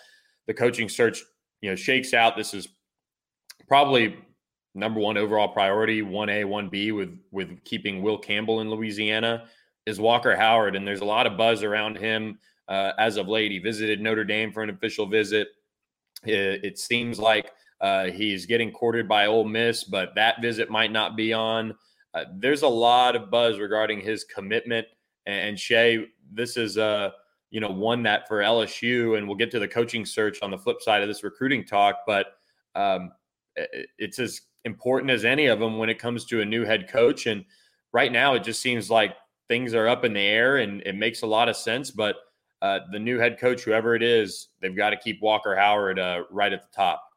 the 0.47 0.53
coaching 0.53 0.89
search 0.89 1.23
you 1.65 1.71
know 1.71 1.75
shakes 1.75 2.13
out. 2.13 2.37
This 2.37 2.53
is 2.53 2.67
probably 3.67 4.15
number 4.75 4.99
one 4.99 5.17
overall 5.17 5.47
priority, 5.47 6.03
one 6.03 6.29
A, 6.29 6.43
one 6.43 6.69
B 6.69 6.91
with 6.91 7.17
with 7.31 7.63
keeping 7.63 8.03
Will 8.03 8.19
Campbell 8.19 8.61
in 8.61 8.69
Louisiana 8.69 9.45
is 9.87 9.99
Walker 9.99 10.35
Howard, 10.35 10.75
and 10.75 10.87
there's 10.87 11.01
a 11.01 11.05
lot 11.05 11.25
of 11.25 11.37
buzz 11.37 11.63
around 11.63 11.97
him 11.97 12.37
uh, 12.67 12.91
as 12.99 13.17
of 13.17 13.27
late. 13.27 13.51
He 13.51 13.57
visited 13.57 13.99
Notre 13.99 14.23
Dame 14.23 14.51
for 14.51 14.61
an 14.61 14.69
official 14.69 15.07
visit. 15.07 15.47
It, 16.23 16.63
it 16.63 16.77
seems 16.77 17.17
like 17.17 17.51
uh, 17.81 18.05
he's 18.05 18.45
getting 18.45 18.71
courted 18.71 19.07
by 19.07 19.25
Ole 19.25 19.45
Miss, 19.45 19.83
but 19.83 20.13
that 20.13 20.39
visit 20.39 20.69
might 20.69 20.91
not 20.91 21.15
be 21.15 21.33
on. 21.33 21.75
Uh, 22.13 22.25
there's 22.35 22.61
a 22.61 22.67
lot 22.67 23.15
of 23.15 23.31
buzz 23.31 23.57
regarding 23.57 24.01
his 24.01 24.23
commitment. 24.23 24.85
And, 25.25 25.49
and 25.49 25.59
Shea, 25.59 26.05
this 26.31 26.57
is 26.57 26.77
a 26.77 27.13
you 27.55 27.61
know, 27.61 27.69
won 27.69 28.03
that 28.03 28.27
for 28.27 28.39
LSU. 28.39 29.17
And 29.17 29.25
we'll 29.25 29.37
get 29.37 29.49
to 29.51 29.59
the 29.59 29.67
coaching 29.67 30.05
search 30.05 30.41
on 30.41 30.51
the 30.51 30.57
flip 30.57 30.81
side 30.81 31.01
of 31.01 31.07
this 31.07 31.23
recruiting 31.23 31.63
talk. 31.63 31.99
But 32.05 32.33
um, 32.75 33.13
it's 33.97 34.19
as 34.19 34.41
important 34.65 35.09
as 35.09 35.23
any 35.23 35.45
of 35.45 35.59
them 35.59 35.77
when 35.77 35.89
it 35.89 35.97
comes 35.97 36.25
to 36.25 36.41
a 36.41 36.45
new 36.45 36.65
head 36.65 36.89
coach. 36.89 37.27
And 37.27 37.45
right 37.93 38.11
now, 38.11 38.33
it 38.33 38.43
just 38.43 38.61
seems 38.61 38.91
like 38.91 39.15
things 39.47 39.73
are 39.73 39.87
up 39.87 40.03
in 40.03 40.11
the 40.11 40.19
air, 40.19 40.57
and 40.57 40.81
it 40.81 40.95
makes 40.95 41.21
a 41.21 41.27
lot 41.27 41.47
of 41.47 41.55
sense. 41.55 41.91
But 41.91 42.17
uh, 42.61 42.79
the 42.91 42.99
new 42.99 43.19
head 43.19 43.39
coach, 43.39 43.63
whoever 43.63 43.95
it 43.95 44.03
is, 44.03 44.49
they've 44.59 44.75
got 44.75 44.89
to 44.89 44.97
keep 44.97 45.21
Walker 45.21 45.55
Howard 45.55 45.97
uh, 45.97 46.23
right 46.29 46.51
at 46.51 46.61
the 46.61 46.75
top. 46.75 47.07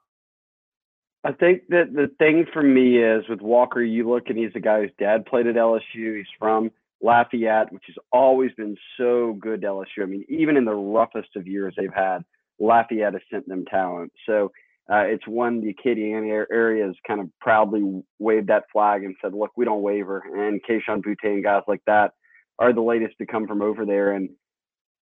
I 1.24 1.32
think 1.32 1.62
that 1.70 1.94
the 1.94 2.12
thing 2.20 2.46
for 2.52 2.62
me 2.62 2.98
is 2.98 3.28
with 3.28 3.40
Walker, 3.40 3.82
you 3.82 4.08
look 4.08 4.28
and 4.28 4.38
he's 4.38 4.52
a 4.54 4.60
guy 4.60 4.82
whose 4.82 4.92
dad 5.00 5.26
played 5.26 5.48
at 5.48 5.56
LSU. 5.56 6.16
He's 6.16 6.26
from 6.38 6.70
Lafayette, 7.00 7.72
which 7.72 7.84
has 7.86 7.96
always 8.12 8.50
been 8.56 8.76
so 8.96 9.36
good 9.40 9.62
to 9.62 9.68
LSU. 9.68 10.02
I 10.02 10.06
mean, 10.06 10.24
even 10.28 10.56
in 10.56 10.64
the 10.64 10.74
roughest 10.74 11.28
of 11.36 11.46
years 11.46 11.74
they've 11.76 11.94
had, 11.94 12.24
Lafayette 12.58 13.12
has 13.12 13.22
sent 13.30 13.48
them 13.48 13.64
talent. 13.66 14.12
So 14.26 14.50
uh, 14.90 15.04
it's 15.04 15.26
one 15.26 15.60
the 15.60 15.74
Acadiana 15.74 16.44
area 16.50 16.86
has 16.86 16.94
kind 17.06 17.20
of 17.20 17.28
proudly 17.40 18.02
waved 18.18 18.48
that 18.48 18.64
flag 18.72 19.04
and 19.04 19.14
said, 19.22 19.34
look, 19.34 19.50
we 19.56 19.64
don't 19.64 19.82
waver. 19.82 20.22
And 20.34 20.60
Kayshon 20.64 21.02
Boutte 21.02 21.24
and 21.24 21.44
guys 21.44 21.62
like 21.68 21.82
that 21.86 22.12
are 22.58 22.72
the 22.72 22.80
latest 22.80 23.16
to 23.18 23.26
come 23.26 23.46
from 23.46 23.62
over 23.62 23.84
there. 23.84 24.12
And 24.12 24.30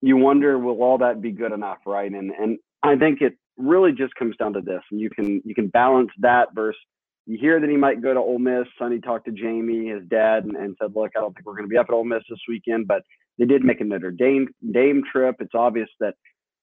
you 0.02 0.18
wonder, 0.18 0.58
will 0.58 0.82
all 0.82 0.98
that 1.00 1.22
be 1.22 1.32
good 1.32 1.52
enough, 1.52 1.80
right? 1.86 2.12
And 2.12 2.32
and 2.32 2.58
I 2.82 2.96
think 2.96 3.22
it 3.22 3.38
really 3.58 3.92
just 3.92 4.16
comes 4.16 4.36
down 4.38 4.54
to 4.54 4.62
this. 4.62 4.82
And 4.90 5.00
you 5.00 5.10
can 5.10 5.42
you 5.46 5.54
can 5.54 5.68
balance 5.68 6.12
that 6.20 6.50
versus 6.56 6.80
you 7.26 7.38
hear 7.40 7.60
that 7.60 7.70
he 7.70 7.78
might 7.78 8.02
go 8.02 8.14
to 8.14 8.20
Ole 8.20 8.40
Miss. 8.40 8.68
Sonny 8.78 9.00
talked 9.00 9.26
to 9.26 9.32
Jamie, 9.32 9.88
his 9.88 10.04
dad, 10.10 10.44
and, 10.44 10.56
and 10.56 10.76
said, 10.82 10.92
look, 10.96 11.12
I 11.16 11.22
don't 11.22 11.34
think 11.34 11.46
we're 11.46 11.54
going 11.56 11.66
to 11.66 11.70
be 11.70 11.78
up 11.78 11.88
at 11.90 11.94
Ole 11.94 12.04
Miss 12.04 12.24
this 12.30 12.40
weekend, 12.48 12.88
but 12.88 13.04
they 13.38 13.46
did 13.46 13.64
make 13.64 13.82
a 13.82 13.84
Notre 13.84 14.12
Dame 14.12 14.50
Dame 14.74 15.04
trip. 15.12 15.38
It's 15.40 15.56
obvious 15.56 15.90
that 16.00 16.16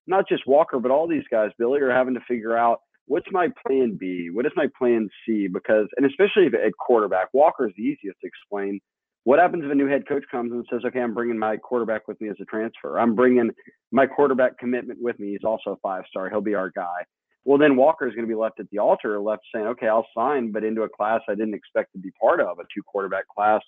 not 0.06 0.28
just 0.28 0.46
Walker, 0.46 0.78
but 0.78 0.90
all 0.90 1.08
these 1.08 1.24
guys, 1.30 1.50
Billy, 1.58 1.80
are 1.80 1.90
having 1.90 2.14
to 2.14 2.20
figure 2.28 2.56
out 2.56 2.80
what's 3.06 3.26
my 3.32 3.48
plan 3.66 3.96
B? 3.98 4.28
What 4.32 4.46
is 4.46 4.52
my 4.54 4.66
plan 4.78 5.08
C? 5.24 5.48
Because, 5.52 5.86
and 5.96 6.06
especially 6.06 6.46
at 6.46 6.72
quarterback, 6.78 7.28
Walker 7.32 7.66
is 7.66 7.74
the 7.76 7.82
easiest 7.82 8.20
to 8.20 8.26
explain. 8.26 8.80
What 9.24 9.38
happens 9.38 9.64
if 9.64 9.70
a 9.70 9.74
new 9.74 9.86
head 9.88 10.08
coach 10.08 10.24
comes 10.30 10.52
and 10.52 10.64
says, 10.70 10.80
okay, 10.86 11.00
I'm 11.00 11.12
bringing 11.12 11.38
my 11.38 11.56
quarterback 11.56 12.08
with 12.08 12.20
me 12.20 12.28
as 12.28 12.36
a 12.40 12.44
transfer? 12.44 12.98
I'm 12.98 13.14
bringing 13.14 13.50
my 13.92 14.06
quarterback 14.06 14.58
commitment 14.58 15.00
with 15.02 15.18
me. 15.18 15.32
He's 15.32 15.44
also 15.44 15.72
a 15.72 15.76
five 15.82 16.04
star. 16.08 16.30
He'll 16.30 16.40
be 16.40 16.54
our 16.54 16.70
guy. 16.70 17.04
Well, 17.44 17.58
then 17.58 17.76
Walker 17.76 18.06
is 18.06 18.14
going 18.14 18.26
to 18.26 18.32
be 18.32 18.38
left 18.38 18.60
at 18.60 18.68
the 18.70 18.78
altar, 18.78 19.18
left 19.18 19.42
saying, 19.54 19.66
okay, 19.66 19.88
I'll 19.88 20.06
sign, 20.16 20.52
but 20.52 20.62
into 20.62 20.82
a 20.82 20.88
class 20.88 21.20
I 21.28 21.34
didn't 21.34 21.54
expect 21.54 21.92
to 21.92 21.98
be 21.98 22.10
part 22.20 22.40
of, 22.40 22.58
a 22.58 22.62
two 22.74 22.82
quarterback 22.82 23.24
class. 23.28 23.62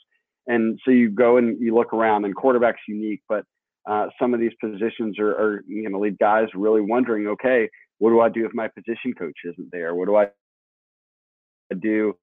And 0.46 0.78
so 0.84 0.90
you 0.90 1.08
go 1.10 1.36
and 1.38 1.60
you 1.60 1.74
look 1.74 1.92
around, 1.92 2.24
and 2.24 2.34
quarterback's 2.34 2.82
unique, 2.86 3.22
but 3.28 3.44
uh, 3.88 4.08
some 4.20 4.34
of 4.34 4.40
these 4.40 4.52
positions 4.60 5.18
are, 5.18 5.30
are 5.30 5.64
going 5.68 5.90
to 5.90 5.98
leave 5.98 6.18
guys 6.18 6.48
really 6.54 6.80
wondering, 6.80 7.26
okay, 7.28 7.68
what 7.98 8.10
do 8.10 8.20
I 8.20 8.28
do 8.28 8.44
if 8.44 8.52
my 8.54 8.68
position 8.68 9.14
coach 9.14 9.36
isn't 9.44 9.70
there? 9.70 9.94
What 9.94 10.06
do 10.06 10.16
I 10.16 10.28
do 11.80 12.14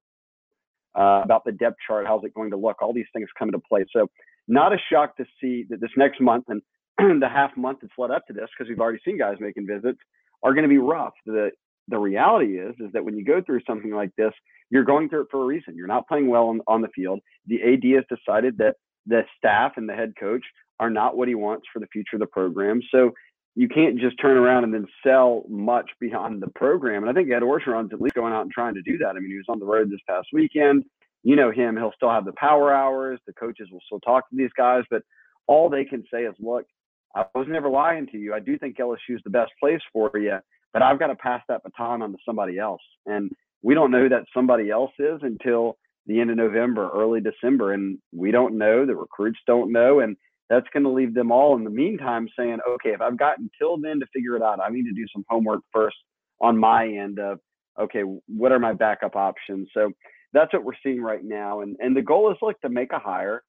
uh, 0.96 1.22
about 1.24 1.44
the 1.44 1.52
depth 1.52 1.76
chart? 1.86 2.06
How's 2.06 2.24
it 2.24 2.34
going 2.34 2.50
to 2.50 2.56
look? 2.56 2.82
All 2.82 2.92
these 2.92 3.06
things 3.12 3.28
come 3.38 3.48
into 3.48 3.60
play. 3.60 3.84
So, 3.94 4.08
not 4.48 4.72
a 4.72 4.78
shock 4.92 5.16
to 5.18 5.24
see 5.40 5.64
that 5.70 5.80
this 5.80 5.90
next 5.96 6.20
month 6.20 6.46
and 6.48 6.62
the 7.22 7.28
half 7.28 7.56
month 7.56 7.78
that's 7.82 7.92
led 7.96 8.10
up 8.10 8.26
to 8.26 8.32
this, 8.32 8.48
because 8.56 8.68
we've 8.68 8.80
already 8.80 8.98
seen 9.04 9.18
guys 9.18 9.36
making 9.38 9.66
visits, 9.66 9.98
are 10.42 10.54
going 10.54 10.64
to 10.64 10.68
be 10.68 10.78
rough. 10.78 11.14
The 11.26 11.50
the 11.88 11.98
reality 11.98 12.58
is 12.58 12.74
is 12.78 12.92
that 12.92 13.04
when 13.04 13.16
you 13.16 13.24
go 13.24 13.42
through 13.42 13.60
something 13.66 13.92
like 13.92 14.14
this, 14.16 14.32
you're 14.70 14.84
going 14.84 15.08
through 15.08 15.22
it 15.22 15.28
for 15.30 15.42
a 15.42 15.46
reason. 15.46 15.76
You're 15.76 15.86
not 15.86 16.08
playing 16.08 16.28
well 16.28 16.48
on, 16.48 16.60
on 16.66 16.80
the 16.82 16.88
field. 16.94 17.20
The 17.46 17.60
AD 17.62 17.82
has 17.96 18.18
decided 18.18 18.58
that 18.58 18.76
the 19.06 19.22
staff 19.36 19.72
and 19.76 19.88
the 19.88 19.94
head 19.94 20.14
coach 20.18 20.44
are 20.78 20.90
not 20.90 21.16
what 21.16 21.28
he 21.28 21.34
wants 21.34 21.66
for 21.72 21.80
the 21.80 21.88
future 21.88 22.14
of 22.14 22.20
the 22.20 22.26
program. 22.26 22.80
So 22.90 23.12
you 23.56 23.68
can't 23.68 23.98
just 23.98 24.16
turn 24.20 24.36
around 24.36 24.64
and 24.64 24.72
then 24.72 24.86
sell 25.04 25.44
much 25.48 25.90
beyond 26.00 26.40
the 26.40 26.50
program. 26.50 27.02
And 27.02 27.10
I 27.10 27.12
think 27.12 27.30
Ed 27.30 27.42
Orgeron's 27.42 27.92
at 27.92 28.00
least 28.00 28.14
going 28.14 28.32
out 28.32 28.42
and 28.42 28.52
trying 28.52 28.74
to 28.74 28.82
do 28.82 28.98
that. 28.98 29.16
I 29.16 29.20
mean, 29.20 29.30
he 29.30 29.36
was 29.36 29.46
on 29.48 29.58
the 29.58 29.66
road 29.66 29.90
this 29.90 30.00
past 30.08 30.28
weekend. 30.32 30.84
You 31.22 31.36
know 31.36 31.50
him; 31.50 31.76
he'll 31.76 31.92
still 31.94 32.10
have 32.10 32.24
the 32.24 32.32
power 32.32 32.72
hours. 32.72 33.20
The 33.26 33.34
coaches 33.34 33.68
will 33.70 33.82
still 33.84 34.00
talk 34.00 34.30
to 34.30 34.36
these 34.36 34.52
guys, 34.56 34.84
but 34.90 35.02
all 35.46 35.68
they 35.68 35.84
can 35.84 36.02
say 36.10 36.22
is, 36.22 36.34
"Look, 36.38 36.64
I 37.14 37.24
was 37.34 37.46
never 37.48 37.68
lying 37.68 38.06
to 38.08 38.18
you. 38.18 38.34
I 38.34 38.40
do 38.40 38.58
think 38.58 38.78
LSU 38.78 39.16
is 39.16 39.20
the 39.24 39.30
best 39.30 39.52
place 39.60 39.80
for 39.92 40.10
you, 40.14 40.38
but 40.72 40.82
I've 40.82 40.98
got 40.98 41.08
to 41.08 41.16
pass 41.16 41.42
that 41.48 41.62
baton 41.62 42.02
on 42.02 42.12
to 42.12 42.18
somebody 42.24 42.58
else. 42.58 42.82
And 43.06 43.30
we 43.62 43.74
don't 43.74 43.90
know 43.90 44.02
who 44.02 44.08
that 44.10 44.24
somebody 44.32 44.70
else 44.70 44.92
is 44.98 45.20
until 45.22 45.76
the 46.06 46.20
end 46.20 46.30
of 46.30 46.36
November, 46.36 46.90
early 46.94 47.20
December. 47.20 47.72
And 47.72 47.98
we 48.12 48.30
don't 48.30 48.56
know. 48.56 48.86
The 48.86 48.94
recruits 48.94 49.40
don't 49.46 49.72
know. 49.72 50.00
And 50.00 50.16
that's 50.48 50.66
going 50.72 50.84
to 50.84 50.90
leave 50.90 51.14
them 51.14 51.30
all 51.30 51.56
in 51.56 51.64
the 51.64 51.70
meantime 51.70 52.28
saying, 52.38 52.58
okay, 52.68 52.90
if 52.90 53.00
I've 53.00 53.18
got 53.18 53.38
until 53.38 53.76
then 53.78 54.00
to 54.00 54.06
figure 54.12 54.36
it 54.36 54.42
out, 54.42 54.60
I 54.60 54.70
need 54.70 54.84
to 54.84 54.92
do 54.92 55.06
some 55.12 55.24
homework 55.28 55.60
first 55.72 55.96
on 56.40 56.56
my 56.56 56.86
end 56.86 57.18
of, 57.18 57.38
okay, 57.78 58.02
what 58.02 58.52
are 58.52 58.58
my 58.58 58.72
backup 58.72 59.16
options? 59.16 59.68
So 59.74 59.92
that's 60.32 60.52
what 60.52 60.64
we're 60.64 60.72
seeing 60.82 61.02
right 61.02 61.24
now. 61.24 61.60
And, 61.60 61.76
and 61.80 61.96
the 61.96 62.02
goal 62.02 62.30
is 62.30 62.38
like 62.40 62.60
to 62.60 62.68
make 62.68 62.92
a 62.92 62.98
hire 62.98 63.42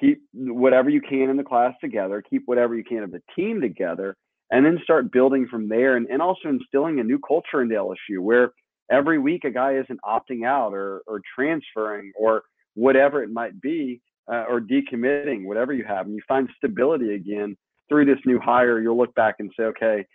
keep 0.00 0.22
whatever 0.32 0.90
you 0.90 1.00
can 1.00 1.30
in 1.30 1.36
the 1.36 1.44
class 1.44 1.74
together, 1.80 2.22
keep 2.28 2.42
whatever 2.46 2.74
you 2.74 2.84
can 2.84 3.02
of 3.02 3.10
the 3.10 3.22
team 3.34 3.60
together, 3.60 4.16
and 4.50 4.64
then 4.64 4.78
start 4.82 5.12
building 5.12 5.46
from 5.50 5.68
there. 5.68 5.96
And, 5.96 6.06
and 6.08 6.22
also 6.22 6.48
instilling 6.48 7.00
a 7.00 7.04
new 7.04 7.18
culture 7.18 7.62
into 7.62 7.74
LSU 7.74 8.20
where 8.20 8.52
every 8.90 9.18
week 9.18 9.44
a 9.44 9.50
guy 9.50 9.76
isn't 9.76 10.00
opting 10.04 10.46
out 10.46 10.72
or, 10.72 11.02
or 11.06 11.20
transferring 11.34 12.12
or 12.16 12.42
whatever 12.74 13.22
it 13.22 13.30
might 13.30 13.60
be, 13.60 14.00
uh, 14.30 14.44
or 14.48 14.60
decommitting, 14.60 15.44
whatever 15.44 15.72
you 15.72 15.84
have, 15.84 16.06
and 16.06 16.14
you 16.14 16.22
find 16.26 16.48
stability 16.56 17.14
again 17.14 17.56
through 17.88 18.04
this 18.04 18.18
new 18.26 18.40
hire. 18.40 18.80
You'll 18.80 18.98
look 18.98 19.14
back 19.14 19.36
and 19.38 19.50
say, 19.56 19.64
okay, 19.64 20.06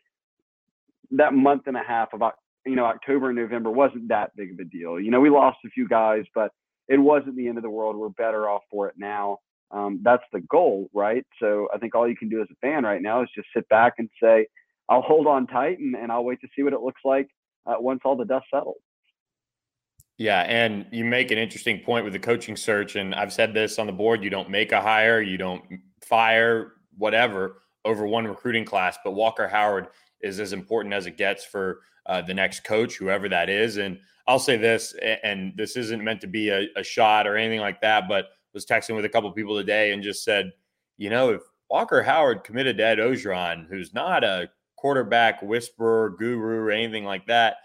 that 1.11 1.33
month 1.33 1.63
and 1.67 1.77
a 1.77 1.83
half 1.85 2.13
about 2.13 2.33
you 2.65 2.75
know 2.75 2.85
October 2.85 3.29
and 3.29 3.37
November 3.37 3.71
wasn't 3.71 4.07
that 4.09 4.35
big 4.35 4.51
of 4.51 4.59
a 4.59 4.65
deal. 4.65 4.99
You 4.99 5.11
know, 5.11 5.19
we 5.19 5.29
lost 5.29 5.57
a 5.65 5.69
few 5.69 5.87
guys, 5.87 6.23
but 6.35 6.51
it 6.87 6.97
wasn't 6.97 7.35
the 7.35 7.47
end 7.47 7.57
of 7.57 7.63
the 7.63 7.69
world. 7.69 7.95
We're 7.95 8.09
better 8.09 8.49
off 8.49 8.61
for 8.69 8.87
it 8.87 8.95
now 8.97 9.39
um, 9.71 9.99
that's 10.03 10.23
the 10.33 10.41
goal, 10.41 10.89
right? 10.93 11.25
So 11.39 11.67
I 11.73 11.77
think 11.77 11.95
all 11.95 12.07
you 12.07 12.15
can 12.15 12.29
do 12.29 12.41
as 12.41 12.47
a 12.51 12.55
fan 12.55 12.83
right 12.83 13.01
now 13.01 13.23
is 13.23 13.29
just 13.33 13.47
sit 13.55 13.67
back 13.69 13.93
and 13.97 14.09
say, 14.21 14.47
I'll 14.89 15.01
hold 15.01 15.27
on 15.27 15.47
tight 15.47 15.79
and, 15.79 15.95
and 15.95 16.11
I'll 16.11 16.23
wait 16.23 16.41
to 16.41 16.47
see 16.55 16.63
what 16.63 16.73
it 16.73 16.81
looks 16.81 17.01
like 17.05 17.29
uh, 17.65 17.75
once 17.79 18.01
all 18.03 18.15
the 18.15 18.25
dust 18.25 18.45
settles. 18.53 18.81
Yeah, 20.17 20.41
and 20.41 20.85
you 20.91 21.05
make 21.05 21.31
an 21.31 21.37
interesting 21.37 21.79
point 21.79 22.03
with 22.03 22.13
the 22.13 22.19
coaching 22.19 22.55
search. 22.55 22.95
And 22.95 23.15
I've 23.15 23.33
said 23.33 23.53
this 23.53 23.79
on 23.79 23.87
the 23.87 23.93
board 23.93 24.23
you 24.23 24.29
don't 24.29 24.49
make 24.49 24.71
a 24.71 24.81
hire, 24.81 25.21
you 25.21 25.37
don't 25.37 25.63
fire, 26.03 26.73
whatever, 26.97 27.61
over 27.85 28.05
one 28.05 28.27
recruiting 28.27 28.65
class. 28.65 28.97
But 29.03 29.11
Walker 29.11 29.47
Howard 29.47 29.87
is 30.21 30.39
as 30.39 30.53
important 30.53 30.93
as 30.93 31.07
it 31.07 31.17
gets 31.17 31.43
for 31.43 31.79
uh, 32.05 32.21
the 32.21 32.33
next 32.33 32.63
coach, 32.63 32.97
whoever 32.97 33.29
that 33.29 33.49
is. 33.49 33.77
And 33.77 33.99
I'll 34.27 34.37
say 34.37 34.57
this, 34.57 34.93
and 35.23 35.53
this 35.55 35.75
isn't 35.75 36.03
meant 36.03 36.21
to 36.21 36.27
be 36.27 36.49
a, 36.49 36.67
a 36.75 36.83
shot 36.83 37.25
or 37.25 37.37
anything 37.37 37.61
like 37.61 37.81
that, 37.81 38.07
but 38.07 38.27
was 38.53 38.65
texting 38.65 38.95
with 38.95 39.05
a 39.05 39.09
couple 39.09 39.31
people 39.31 39.57
today 39.57 39.91
and 39.91 40.03
just 40.03 40.23
said, 40.23 40.51
you 40.97 41.09
know, 41.09 41.29
if 41.29 41.41
Walker 41.69 42.03
Howard 42.03 42.43
committed 42.43 42.77
to 42.77 42.85
Ed 42.85 42.97
Orgeron, 42.97 43.67
who's 43.67 43.93
not 43.93 44.23
a 44.23 44.49
quarterback 44.75 45.41
whisperer, 45.41 46.09
guru, 46.17 46.57
or 46.59 46.71
anything 46.71 47.05
like 47.05 47.25
that, 47.27 47.57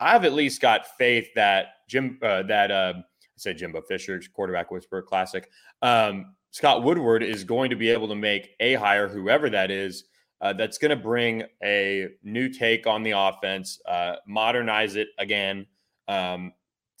I've 0.00 0.24
at 0.24 0.32
least 0.32 0.60
got 0.60 0.96
faith 0.98 1.28
that 1.34 1.66
Jim, 1.88 2.18
uh, 2.22 2.42
that 2.44 2.70
uh, 2.70 2.94
I 2.96 3.02
said 3.36 3.58
Jimbo 3.58 3.82
Fisher's 3.82 4.28
quarterback 4.28 4.70
whisperer 4.70 5.02
classic, 5.02 5.50
um, 5.80 6.34
Scott 6.50 6.82
Woodward 6.82 7.22
is 7.22 7.44
going 7.44 7.70
to 7.70 7.76
be 7.76 7.88
able 7.88 8.08
to 8.08 8.14
make 8.14 8.50
a 8.60 8.74
hire, 8.74 9.08
whoever 9.08 9.48
that 9.50 9.70
is, 9.70 10.04
uh, 10.40 10.52
that's 10.52 10.76
going 10.76 10.90
to 10.90 10.96
bring 10.96 11.44
a 11.62 12.08
new 12.22 12.48
take 12.48 12.86
on 12.86 13.02
the 13.02 13.12
offense, 13.12 13.80
uh, 13.88 14.16
modernize 14.26 14.96
it 14.96 15.08
again, 15.18 15.66
um, 16.08 16.52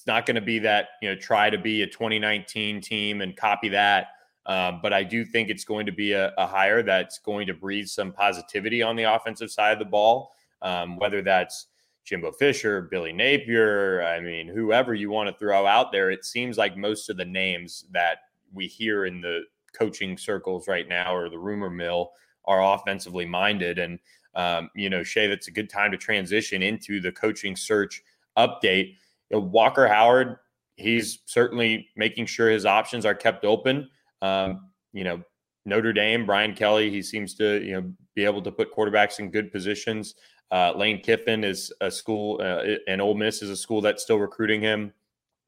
it's 0.02 0.06
not 0.08 0.26
going 0.26 0.34
to 0.34 0.40
be 0.40 0.58
that, 0.58 0.88
you 1.00 1.08
know, 1.08 1.14
try 1.14 1.48
to 1.48 1.56
be 1.56 1.82
a 1.82 1.86
2019 1.86 2.80
team 2.80 3.20
and 3.20 3.36
copy 3.36 3.68
that. 3.68 4.08
Um, 4.46 4.80
but 4.82 4.92
I 4.92 5.04
do 5.04 5.24
think 5.24 5.48
it's 5.48 5.62
going 5.62 5.86
to 5.86 5.92
be 5.92 6.10
a, 6.10 6.34
a, 6.38 6.44
hire 6.44 6.82
that's 6.82 7.20
going 7.20 7.46
to 7.46 7.54
breathe 7.54 7.86
some 7.86 8.10
positivity 8.10 8.82
on 8.82 8.96
the 8.96 9.04
offensive 9.04 9.52
side 9.52 9.74
of 9.74 9.78
the 9.78 9.84
ball, 9.84 10.32
um, 10.60 10.96
whether 10.96 11.22
that's 11.22 11.68
Jimbo 12.04 12.32
Fisher, 12.32 12.82
Billy 12.90 13.12
Napier, 13.12 14.02
I 14.02 14.18
mean, 14.18 14.48
whoever 14.48 14.92
you 14.92 15.08
want 15.08 15.28
to 15.28 15.38
throw 15.38 15.68
out 15.68 15.92
there. 15.92 16.10
It 16.10 16.24
seems 16.24 16.58
like 16.58 16.76
most 16.76 17.08
of 17.08 17.16
the 17.16 17.24
names 17.24 17.84
that 17.92 18.22
we 18.52 18.66
hear 18.66 19.06
in 19.06 19.20
the 19.20 19.42
coaching 19.72 20.18
circles 20.18 20.66
right 20.66 20.88
now 20.88 21.14
or 21.14 21.28
the 21.28 21.38
rumor 21.38 21.70
mill 21.70 22.10
are 22.46 22.74
offensively 22.74 23.24
minded. 23.24 23.78
And, 23.78 24.00
um, 24.34 24.68
you 24.74 24.90
know, 24.90 25.04
Shea, 25.04 25.28
that's 25.28 25.46
a 25.46 25.52
good 25.52 25.70
time 25.70 25.92
to 25.92 25.96
transition 25.96 26.60
into 26.60 27.00
the 27.00 27.12
coaching 27.12 27.54
search 27.54 28.02
update 28.36 28.96
know, 29.38 29.44
Walker 29.44 29.86
Howard, 29.86 30.36
he's 30.76 31.20
certainly 31.26 31.88
making 31.96 32.26
sure 32.26 32.50
his 32.50 32.66
options 32.66 33.06
are 33.06 33.14
kept 33.14 33.44
open. 33.44 33.88
Um, 34.20 34.70
you 34.92 35.04
know, 35.04 35.22
Notre 35.64 35.92
Dame, 35.92 36.26
Brian 36.26 36.54
Kelly, 36.54 36.90
he 36.90 37.02
seems 37.02 37.34
to 37.34 37.62
you 37.64 37.72
know 37.72 37.92
be 38.14 38.24
able 38.24 38.42
to 38.42 38.52
put 38.52 38.74
quarterbacks 38.74 39.18
in 39.18 39.30
good 39.30 39.52
positions. 39.52 40.14
Uh, 40.50 40.72
Lane 40.76 41.00
Kiffin 41.00 41.44
is 41.44 41.72
a 41.80 41.90
school, 41.90 42.40
uh, 42.42 42.62
and 42.86 43.00
Ole 43.00 43.14
Miss 43.14 43.42
is 43.42 43.50
a 43.50 43.56
school 43.56 43.80
that's 43.80 44.02
still 44.02 44.18
recruiting 44.18 44.60
him. 44.60 44.92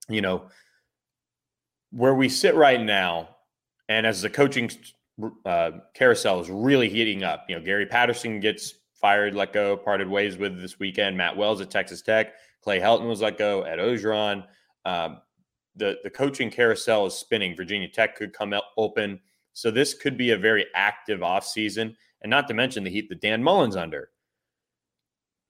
You 0.09 0.21
know, 0.21 0.49
where 1.91 2.15
we 2.15 2.29
sit 2.29 2.55
right 2.55 2.81
now, 2.81 3.37
and 3.89 4.07
as 4.07 4.23
the 4.23 4.31
coaching 4.31 4.71
uh, 5.45 5.73
carousel 5.95 6.41
is 6.41 6.51
really 6.51 6.89
heating 6.89 7.23
up, 7.23 7.45
you 7.49 7.57
know, 7.57 7.63
Gary 7.63 7.87
Patterson 7.87 8.41
gets 8.41 8.75
fired, 8.95 9.35
let 9.35 9.53
go, 9.53 9.77
parted 9.77 10.09
ways 10.09 10.37
with 10.39 10.61
this 10.61 10.79
weekend. 10.79 11.17
Matt 11.17 11.37
Wells 11.37 11.61
at 11.61 11.71
Texas 11.71 12.01
Tech. 12.03 12.35
Clay 12.65 12.81
Helton 12.81 13.07
was 13.07 13.21
let 13.21 13.37
go. 13.37 13.63
Ed 13.63 13.79
Orgeron. 13.79 14.45
Um, 14.87 15.19
the 15.77 15.99
the 16.03 16.11
coaching 16.11 16.51
carousel 16.51 17.07
is 17.07 17.15
spinning. 17.15 17.55
Virginia 17.55 17.89
Tech 17.89 18.17
could 18.17 18.33
come 18.33 18.55
out 18.55 18.65
open. 18.79 19.21
So 19.53 19.71
this 19.71 19.95
could 19.95 20.17
be 20.17 20.31
a 20.31 20.39
very 20.39 20.67
active 20.75 21.21
offseason. 21.21 21.95
And 22.23 22.31
not 22.31 22.49
to 22.49 22.55
mention 22.55 22.83
the 22.83 22.91
heat 22.91 23.09
that 23.11 23.21
Dan 23.21 23.43
Mullen's 23.43 23.77
under. 23.77 24.11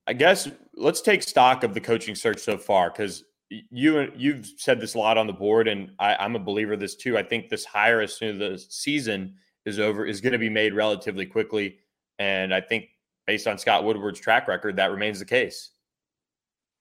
I 0.06 0.12
guess 0.12 0.50
let's 0.74 1.00
take 1.00 1.22
stock 1.22 1.62
of 1.62 1.72
the 1.72 1.80
coaching 1.80 2.14
search 2.14 2.40
so 2.40 2.58
far 2.58 2.90
because 2.90 3.24
you 3.48 4.10
you've 4.16 4.46
said 4.56 4.80
this 4.80 4.94
a 4.94 4.98
lot 4.98 5.16
on 5.16 5.26
the 5.26 5.32
board, 5.32 5.68
and 5.68 5.92
I, 5.98 6.16
I'm 6.16 6.34
a 6.34 6.40
believer 6.40 6.72
of 6.72 6.80
this 6.80 6.96
too. 6.96 7.16
I 7.16 7.22
think 7.22 7.48
this 7.48 7.64
hire 7.64 8.00
as 8.00 8.12
soon 8.14 8.42
as 8.42 8.64
the 8.66 8.70
season 8.70 9.34
is 9.64 9.78
over 9.78 10.04
is 10.04 10.20
going 10.20 10.32
to 10.32 10.38
be 10.38 10.50
made 10.50 10.74
relatively 10.74 11.26
quickly, 11.26 11.78
and 12.18 12.52
I 12.52 12.60
think 12.60 12.88
based 13.26 13.46
on 13.46 13.56
Scott 13.56 13.84
Woodward's 13.84 14.20
track 14.20 14.48
record, 14.48 14.76
that 14.76 14.90
remains 14.90 15.20
the 15.20 15.24
case. 15.24 15.70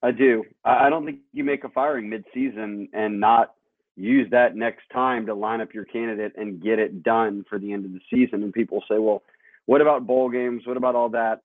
I 0.04 0.12
do. 0.12 0.44
I 0.66 0.90
don't 0.90 1.06
think 1.06 1.20
you 1.32 1.44
make 1.44 1.64
a 1.64 1.70
firing 1.70 2.12
midseason 2.12 2.90
and 2.94 3.20
not 3.20 3.54
use 3.96 4.28
that 4.32 4.56
next 4.56 4.84
time 4.92 5.26
to 5.28 5.34
line 5.34 5.62
up 5.62 5.74
your 5.74 5.86
candidate 5.86 6.34
and 6.36 6.62
get 6.62 6.78
it 6.78 7.04
done 7.04 7.46
for 7.50 7.58
the 7.58 7.72
end 7.72 7.86
of 7.86 7.94
the 7.94 8.02
season. 8.12 8.44
And 8.44 8.52
people 8.52 8.84
say, 8.90 8.98
well, 8.98 9.24
what 9.66 9.82
about 9.82 10.06
bowl 10.06 10.30
games? 10.30 10.64
What 10.66 10.78
about 10.78 10.96
all 10.96 11.10
that? 11.10 11.40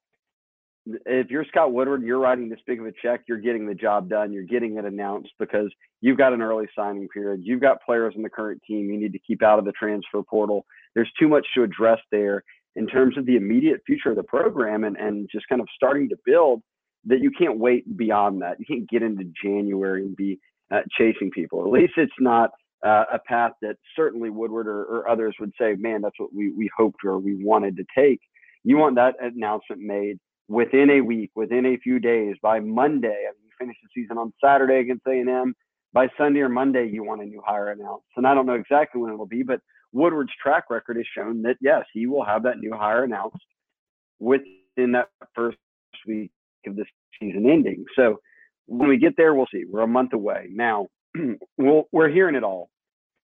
if 1.06 1.30
you're 1.30 1.44
Scott 1.44 1.72
Woodward, 1.72 2.02
you're 2.02 2.18
writing 2.18 2.48
this 2.48 2.60
big 2.66 2.80
of 2.80 2.86
a 2.86 2.92
check, 3.02 3.22
you're 3.26 3.38
getting 3.38 3.66
the 3.66 3.74
job 3.74 4.08
done, 4.08 4.32
you're 4.32 4.44
getting 4.44 4.76
it 4.76 4.84
announced 4.84 5.30
because 5.38 5.70
you've 6.00 6.18
got 6.18 6.32
an 6.32 6.42
early 6.42 6.66
signing 6.74 7.08
period. 7.08 7.40
You've 7.44 7.60
got 7.60 7.82
players 7.82 8.14
in 8.16 8.22
the 8.22 8.30
current 8.30 8.62
team 8.66 8.90
you 8.90 8.98
need 8.98 9.12
to 9.12 9.18
keep 9.18 9.42
out 9.42 9.58
of 9.58 9.64
the 9.64 9.72
transfer 9.72 10.22
portal. 10.22 10.64
There's 10.94 11.10
too 11.18 11.28
much 11.28 11.46
to 11.54 11.62
address 11.62 11.98
there 12.10 12.44
in 12.76 12.86
terms 12.86 13.18
of 13.18 13.26
the 13.26 13.36
immediate 13.36 13.82
future 13.86 14.10
of 14.10 14.16
the 14.16 14.22
program 14.22 14.84
and, 14.84 14.96
and 14.96 15.28
just 15.30 15.48
kind 15.48 15.60
of 15.60 15.68
starting 15.74 16.08
to 16.10 16.16
build 16.24 16.62
that 17.08 17.20
you 17.20 17.30
can't 17.30 17.58
wait 17.58 17.96
beyond 17.96 18.42
that. 18.42 18.58
You 18.60 18.66
can't 18.66 18.88
get 18.88 19.02
into 19.02 19.24
January 19.42 20.04
and 20.04 20.16
be 20.16 20.38
uh, 20.70 20.80
chasing 20.96 21.30
people. 21.30 21.62
At 21.62 21.72
least 21.72 21.94
it's 21.96 22.12
not 22.20 22.50
uh, 22.86 23.04
a 23.12 23.18
path 23.18 23.52
that 23.62 23.76
certainly 23.96 24.30
Woodward 24.30 24.68
or, 24.68 24.84
or 24.84 25.08
others 25.08 25.34
would 25.40 25.52
say, 25.58 25.74
man, 25.78 26.02
that's 26.02 26.18
what 26.18 26.34
we, 26.34 26.52
we 26.52 26.70
hoped 26.76 27.04
or 27.04 27.18
we 27.18 27.42
wanted 27.42 27.76
to 27.78 27.84
take. 27.96 28.20
You 28.62 28.76
want 28.76 28.96
that 28.96 29.14
announcement 29.20 29.80
made 29.80 30.18
within 30.48 30.90
a 30.90 31.00
week, 31.00 31.30
within 31.34 31.66
a 31.66 31.78
few 31.78 31.98
days, 31.98 32.36
by 32.42 32.60
Monday, 32.60 33.08
I 33.08 33.32
mean, 33.32 33.44
you 33.44 33.50
finish 33.58 33.76
the 33.82 33.88
season 33.94 34.18
on 34.18 34.32
Saturday 34.42 34.80
against 34.80 35.06
A&M. 35.06 35.54
By 35.94 36.08
Sunday 36.18 36.40
or 36.40 36.50
Monday, 36.50 36.86
you 36.86 37.02
want 37.02 37.22
a 37.22 37.24
new 37.24 37.42
hire 37.44 37.70
announced. 37.70 38.06
And 38.16 38.26
I 38.26 38.34
don't 38.34 38.44
know 38.44 38.54
exactly 38.54 39.00
when 39.00 39.10
it 39.10 39.16
will 39.16 39.26
be, 39.26 39.42
but 39.42 39.60
Woodward's 39.92 40.32
track 40.42 40.64
record 40.68 40.98
has 40.98 41.06
shown 41.16 41.42
that 41.42 41.56
yes, 41.62 41.84
he 41.94 42.06
will 42.06 42.24
have 42.24 42.42
that 42.42 42.58
new 42.58 42.74
hire 42.74 43.04
announced 43.04 43.38
within 44.18 44.92
that 44.92 45.08
first 45.34 45.56
week 46.06 46.30
of 46.68 46.76
the 46.76 46.84
season 47.20 47.48
ending. 47.50 47.84
So 47.96 48.20
when 48.66 48.88
we 48.88 48.98
get 48.98 49.16
there, 49.16 49.34
we'll 49.34 49.46
see. 49.52 49.64
We're 49.68 49.80
a 49.80 49.86
month 49.88 50.12
away 50.12 50.48
now. 50.50 50.86
we 51.14 51.38
we 51.58 52.04
are 52.04 52.08
hearing 52.08 52.34
it 52.34 52.44
all. 52.44 52.70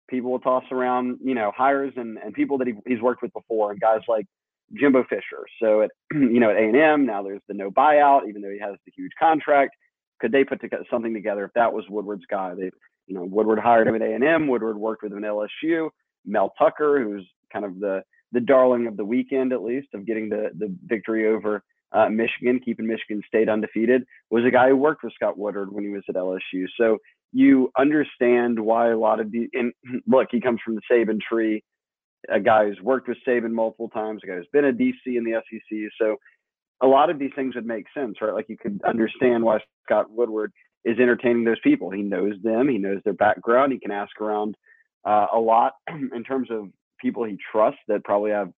People 0.08 0.30
will 0.30 0.40
toss 0.40 0.64
around, 0.73 1.18
you 1.23 1.35
know, 1.35 1.52
hires 1.54 1.92
and, 1.97 2.16
and 2.18 2.32
people 2.32 2.58
that 2.58 2.66
he, 2.66 2.75
he's 2.87 3.00
worked 3.00 3.20
with 3.20 3.32
before, 3.35 3.70
and 3.70 3.80
guys 3.80 4.00
like 4.08 4.26
Jimbo 4.75 5.04
Fisher. 5.04 5.44
So 5.62 5.82
at 5.82 5.90
you 6.12 6.40
know 6.40 6.50
at 6.50 6.56
A 6.56 6.61
and 6.61 6.76
M 6.76 7.06
now 7.06 7.23
there's 7.23 7.42
the 7.49 7.54
no 7.54 7.70
buyout, 7.70 8.28
even 8.28 8.42
though 8.42 8.50
he 8.50 8.58
has 8.58 8.75
the 8.85 8.92
huge 8.97 9.12
contract. 9.18 9.76
Could 10.20 10.32
they 10.32 10.44
put 10.44 10.61
together 10.61 10.85
something 10.90 11.14
together 11.14 11.44
if 11.44 11.52
that 11.54 11.73
was 11.73 11.85
Woodward's 11.88 12.26
guy? 12.30 12.54
They 12.54 12.70
you 13.06 13.14
know 13.14 13.25
Woodward 13.25 13.58
hired 13.58 13.87
him 13.87 13.94
at 13.94 14.02
A 14.02 14.14
and 14.14 14.25
M. 14.25 14.49
Woodward 14.49 14.76
worked 14.76 15.02
with 15.02 15.12
him 15.12 15.25
at 15.25 15.30
LSU. 15.30 15.90
Mel 16.25 16.52
Tucker, 16.58 17.02
who's 17.02 17.26
kind 17.52 17.64
of 17.64 17.78
the 17.78 18.02
the 18.32 18.40
darling 18.40 18.87
of 18.87 18.97
the 18.97 19.04
weekend 19.04 19.52
at 19.52 19.62
least 19.62 19.88
of 19.94 20.06
getting 20.06 20.28
the 20.28 20.50
the 20.58 20.75
victory 20.87 21.28
over 21.28 21.62
uh, 21.92 22.09
Michigan, 22.09 22.61
keeping 22.62 22.87
Michigan 22.87 23.23
State 23.26 23.49
undefeated, 23.49 24.04
was 24.30 24.45
a 24.45 24.50
guy 24.50 24.68
who 24.68 24.76
worked 24.76 25.02
with 25.02 25.14
Scott 25.14 25.38
Woodward 25.38 25.73
when 25.73 25.85
he 25.85 25.90
was 25.90 26.02
at 26.09 26.14
LSU. 26.14 26.66
So 26.78 26.99
you 27.33 27.71
understand 27.78 28.59
why 28.61 28.90
a 28.90 28.99
lot 28.99 29.21
of 29.21 29.30
the 29.33 29.49
and 29.52 29.73
look, 30.07 30.28
he 30.30 30.40
comes 30.40 30.61
from 30.64 30.75
the 30.76 30.83
Saban 30.90 31.21
tree 31.21 31.62
a 32.28 32.40
guy 32.40 32.66
who's 32.66 32.80
worked 32.82 33.08
with 33.08 33.19
Saban 33.26 33.52
multiple 33.52 33.89
times, 33.89 34.23
a 34.25 34.26
guy 34.26 34.34
who's 34.34 34.49
been 34.52 34.65
a 34.65 34.73
DC 34.73 34.95
in 35.06 35.25
the 35.25 35.41
SEC. 35.49 35.78
So 36.00 36.17
a 36.82 36.86
lot 36.86 37.10
of 37.10 37.19
these 37.19 37.30
things 37.34 37.54
would 37.54 37.67
make 37.67 37.86
sense, 37.95 38.17
right? 38.21 38.34
Like 38.34 38.49
you 38.49 38.56
could 38.56 38.80
understand 38.86 39.45
why 39.45 39.58
Scott 39.84 40.10
Woodward 40.10 40.52
is 40.84 40.99
entertaining 40.99 41.45
those 41.45 41.60
people. 41.62 41.91
He 41.91 42.02
knows 42.02 42.34
them, 42.43 42.69
he 42.69 42.78
knows 42.78 43.00
their 43.04 43.15
background, 43.15 43.73
he 43.73 43.78
can 43.78 43.91
ask 43.91 44.21
around 44.21 44.56
uh, 45.04 45.26
a 45.32 45.39
lot 45.39 45.75
in 45.89 46.25
terms 46.25 46.49
of 46.50 46.69
people 47.00 47.25
he 47.25 47.36
trusts 47.52 47.80
that 47.89 48.04
probably 48.04 48.30
have 48.30 48.50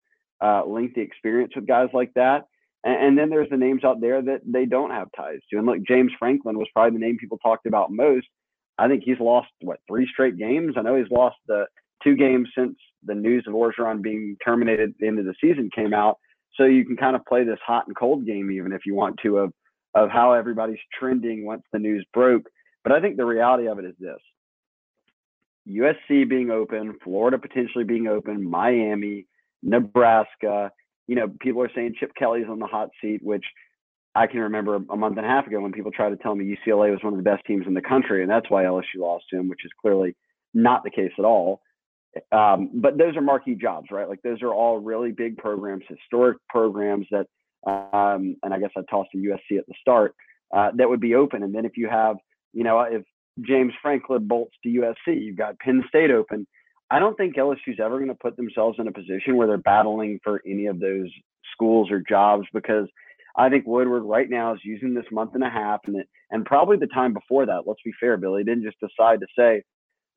uh, 0.43 0.65
lengthy 0.65 1.01
experience 1.01 1.53
with 1.55 1.67
guys 1.67 1.89
like 1.93 2.11
that. 2.15 2.45
And, 2.83 3.05
and, 3.05 3.17
then 3.17 3.29
there's 3.29 3.49
the 3.49 3.57
names 3.57 3.83
out 3.83 4.01
there 4.01 4.21
that 4.21 4.41
they 4.45 4.65
don't 4.65 4.91
have 4.91 5.09
ties 5.15 5.39
to. 5.49 5.57
And 5.57 5.67
look, 5.67 5.83
James 5.87 6.11
Franklin 6.17 6.57
was 6.57 6.67
probably 6.73 6.97
the 6.97 7.05
name 7.05 7.17
people 7.17 7.37
talked 7.37 7.65
about 7.67 7.91
most. 7.91 8.27
I 8.77 8.87
think 8.87 9.03
he's 9.05 9.19
lost 9.19 9.49
what 9.61 9.79
three 9.87 10.07
straight 10.11 10.37
games. 10.37 10.75
I 10.77 10.81
know 10.81 10.95
he's 10.95 11.11
lost 11.11 11.37
the 11.47 11.65
two 12.03 12.15
games 12.15 12.49
since 12.57 12.75
the 13.03 13.13
news 13.13 13.45
of 13.47 13.53
Orgeron 13.53 14.01
being 14.01 14.37
terminated 14.43 14.89
at 14.89 14.95
the 14.99 15.07
end 15.07 15.19
of 15.19 15.25
the 15.25 15.35
season 15.39 15.69
came 15.75 15.93
out. 15.93 16.17
So 16.55 16.63
you 16.63 16.85
can 16.85 16.97
kind 16.97 17.15
of 17.15 17.25
play 17.25 17.43
this 17.43 17.59
hot 17.65 17.87
and 17.87 17.95
cold 17.95 18.25
game, 18.25 18.51
even 18.51 18.71
if 18.73 18.81
you 18.85 18.95
want 18.95 19.17
to, 19.23 19.37
of 19.37 19.53
of 19.93 20.09
how 20.09 20.33
everybody's 20.33 20.79
trending 20.97 21.45
once 21.45 21.63
the 21.73 21.79
news 21.79 22.05
broke. 22.13 22.43
But 22.83 22.93
I 22.93 23.01
think 23.01 23.17
the 23.17 23.25
reality 23.25 23.67
of 23.67 23.77
it 23.79 23.85
is 23.85 23.95
this: 23.99 24.19
USC 25.67 26.27
being 26.27 26.49
open, 26.49 26.97
Florida 27.03 27.37
potentially 27.37 27.83
being 27.83 28.07
open, 28.07 28.49
Miami, 28.49 29.27
Nebraska. 29.63 30.71
You 31.07 31.15
know, 31.15 31.27
people 31.39 31.61
are 31.61 31.71
saying 31.73 31.95
Chip 31.99 32.11
Kelly's 32.17 32.47
on 32.49 32.59
the 32.59 32.67
hot 32.67 32.89
seat, 33.01 33.21
which 33.23 33.45
I 34.13 34.27
can 34.27 34.41
remember 34.41 34.75
a 34.75 34.97
month 34.97 35.17
and 35.17 35.25
a 35.25 35.29
half 35.29 35.47
ago 35.47 35.59
when 35.61 35.71
people 35.71 35.91
tried 35.91 36.09
to 36.09 36.17
tell 36.17 36.35
me 36.35 36.45
UCLA 36.45 36.91
was 36.91 36.99
one 37.01 37.13
of 37.13 37.17
the 37.17 37.23
best 37.23 37.45
teams 37.45 37.65
in 37.65 37.73
the 37.73 37.81
country, 37.81 38.21
and 38.21 38.29
that's 38.29 38.49
why 38.49 38.63
LSU 38.63 38.97
lost 38.97 39.25
to 39.29 39.37
him, 39.37 39.47
which 39.47 39.65
is 39.65 39.71
clearly 39.81 40.15
not 40.53 40.83
the 40.83 40.89
case 40.89 41.11
at 41.17 41.25
all. 41.25 41.61
Um, 42.31 42.69
but 42.73 42.97
those 42.97 43.15
are 43.15 43.21
marquee 43.21 43.55
jobs, 43.55 43.87
right? 43.89 44.09
Like 44.09 44.21
those 44.21 44.41
are 44.41 44.53
all 44.53 44.79
really 44.79 45.11
big 45.11 45.37
programs, 45.37 45.83
historic 45.87 46.37
programs 46.49 47.07
that, 47.11 47.27
um, 47.65 48.35
and 48.43 48.53
I 48.53 48.59
guess 48.59 48.71
I 48.75 48.81
tossed 48.89 49.11
in 49.13 49.23
USC 49.23 49.57
at 49.57 49.65
the 49.67 49.73
start, 49.79 50.13
uh, 50.53 50.71
that 50.75 50.89
would 50.89 50.99
be 50.99 51.15
open. 51.15 51.43
And 51.43 51.55
then 51.55 51.63
if 51.63 51.77
you 51.77 51.87
have, 51.87 52.17
you 52.51 52.65
know, 52.65 52.81
if 52.81 53.03
James 53.39 53.71
Franklin 53.81 54.27
bolts 54.27 54.55
to 54.63 54.69
USC, 54.69 55.21
you've 55.23 55.37
got 55.37 55.57
Penn 55.59 55.83
State 55.87 56.11
open. 56.11 56.45
I 56.91 56.99
don't 56.99 57.15
think 57.15 57.37
LSU's 57.37 57.79
ever 57.81 57.97
going 57.97 58.09
to 58.09 58.15
put 58.15 58.35
themselves 58.35 58.77
in 58.77 58.87
a 58.87 58.91
position 58.91 59.37
where 59.37 59.47
they're 59.47 59.57
battling 59.57 60.19
for 60.23 60.41
any 60.45 60.65
of 60.65 60.81
those 60.81 61.09
schools 61.53 61.89
or 61.89 62.03
jobs 62.07 62.45
because 62.53 62.87
I 63.37 63.47
think 63.47 63.65
Woodward 63.65 64.03
right 64.03 64.29
now 64.29 64.53
is 64.53 64.59
using 64.65 64.93
this 64.93 65.05
month 65.09 65.31
and 65.33 65.43
a 65.43 65.49
half 65.49 65.79
and 65.87 65.95
it, 65.95 66.09
and 66.31 66.45
probably 66.45 66.75
the 66.75 66.87
time 66.87 67.13
before 67.13 67.45
that. 67.45 67.63
Let's 67.65 67.81
be 67.85 67.93
fair, 67.97 68.17
Billy 68.17 68.43
didn't 68.43 68.65
just 68.65 68.79
decide 68.81 69.21
to 69.21 69.27
say, 69.39 69.63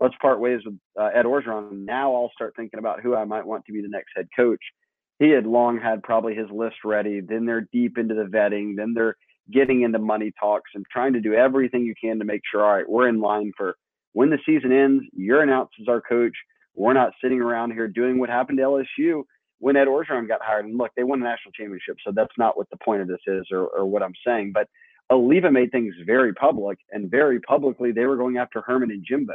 let's 0.01 0.17
part 0.21 0.41
ways 0.41 0.63
with 0.65 0.75
uh, 1.01 1.11
Ed 1.15 1.27
Orgeron. 1.27 1.85
Now 1.85 2.13
I'll 2.13 2.33
start 2.35 2.55
thinking 2.57 2.81
about 2.81 3.01
who 3.01 3.15
I 3.15 3.25
might 3.25 3.47
want 3.47 3.65
to 3.67 3.73
be 3.73 3.81
the 3.81 3.89
next 3.89 4.11
head 4.17 4.27
coach. 4.37 4.61
He 5.21 5.31
had 5.31 5.47
long 5.47 5.79
had 5.79 6.03
probably 6.03 6.35
his 6.35 6.51
list 6.51 6.77
ready. 6.85 7.21
Then 7.21 7.47
they're 7.47 7.69
deep 7.73 7.99
into 7.99 8.15
the 8.15 8.25
vetting. 8.25 8.75
Then 8.77 8.95
they're 8.95 9.17
getting 9.53 9.83
into 9.83 10.01
money 10.01 10.33
talks 10.41 10.73
and 10.75 10.85
trying 10.91 11.13
to 11.13 11.21
do 11.21 11.35
everything 11.35 11.83
you 11.83 11.95
can 12.01 12.19
to 12.19 12.25
make 12.25 12.41
sure, 12.51 12.65
all 12.65 12.75
right, 12.75 12.89
we're 12.89 13.09
in 13.09 13.21
line 13.21 13.53
for 13.57 13.77
when 14.13 14.31
the 14.31 14.39
season 14.45 14.73
ends. 14.73 15.05
You're 15.13 15.43
announced 15.43 15.75
as 15.81 15.87
our 15.87 16.01
coach. 16.01 16.35
We're 16.75 16.93
not 16.93 17.13
sitting 17.23 17.41
around 17.41 17.73
here 17.73 17.89
doing 17.89 18.19
what 18.19 18.29
happened 18.29 18.59
to 18.59 18.65
LSU 18.65 19.23
when 19.59 19.77
Ed 19.77 19.87
Orgeron 19.87 20.29
got 20.29 20.43
hired. 20.43 20.67
And 20.67 20.77
look, 20.77 20.91
they 20.97 21.05
won 21.05 21.21
a 21.21 21.25
national 21.25 21.53
championship, 21.53 21.97
so 22.05 22.13
that's 22.15 22.37
not 22.37 22.57
what 22.57 22.69
the 22.71 22.77
point 22.79 23.03
of 23.03 23.09
this 23.09 23.21
is 23.27 23.47
or, 23.51 23.67
or 23.69 23.87
what 23.87 24.03
I'm 24.03 24.15
saying. 24.27 24.53
But 24.53 24.69
Alleva 25.11 25.53
made 25.53 25.71
things 25.71 25.95
very 26.07 26.35
public, 26.35 26.79
and 26.91 27.11
very 27.11 27.41
publicly 27.41 27.93
they 27.93 28.07
were 28.07 28.17
going 28.17 28.39
after 28.39 28.63
Herman 28.63 28.91
and 28.91 29.05
Jimbo. 29.07 29.35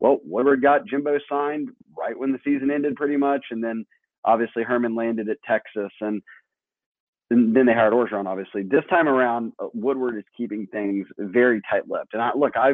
Well, 0.00 0.18
Woodward 0.24 0.62
got 0.62 0.86
Jimbo 0.86 1.18
signed 1.28 1.70
right 1.96 2.18
when 2.18 2.32
the 2.32 2.38
season 2.44 2.70
ended, 2.70 2.96
pretty 2.96 3.16
much, 3.16 3.46
and 3.50 3.62
then 3.62 3.84
obviously 4.24 4.62
Herman 4.62 4.94
landed 4.94 5.28
at 5.28 5.36
Texas, 5.46 5.92
and, 6.00 6.22
and 7.30 7.54
then 7.54 7.66
they 7.66 7.74
hired 7.74 7.92
Orgeron. 7.92 8.26
Obviously, 8.26 8.62
this 8.62 8.84
time 8.90 9.08
around, 9.08 9.52
uh, 9.58 9.68
Woodward 9.74 10.16
is 10.16 10.24
keeping 10.36 10.66
things 10.68 11.06
very 11.18 11.60
tight-lipped. 11.70 12.14
And 12.14 12.22
I 12.22 12.30
look, 12.34 12.56
I 12.56 12.72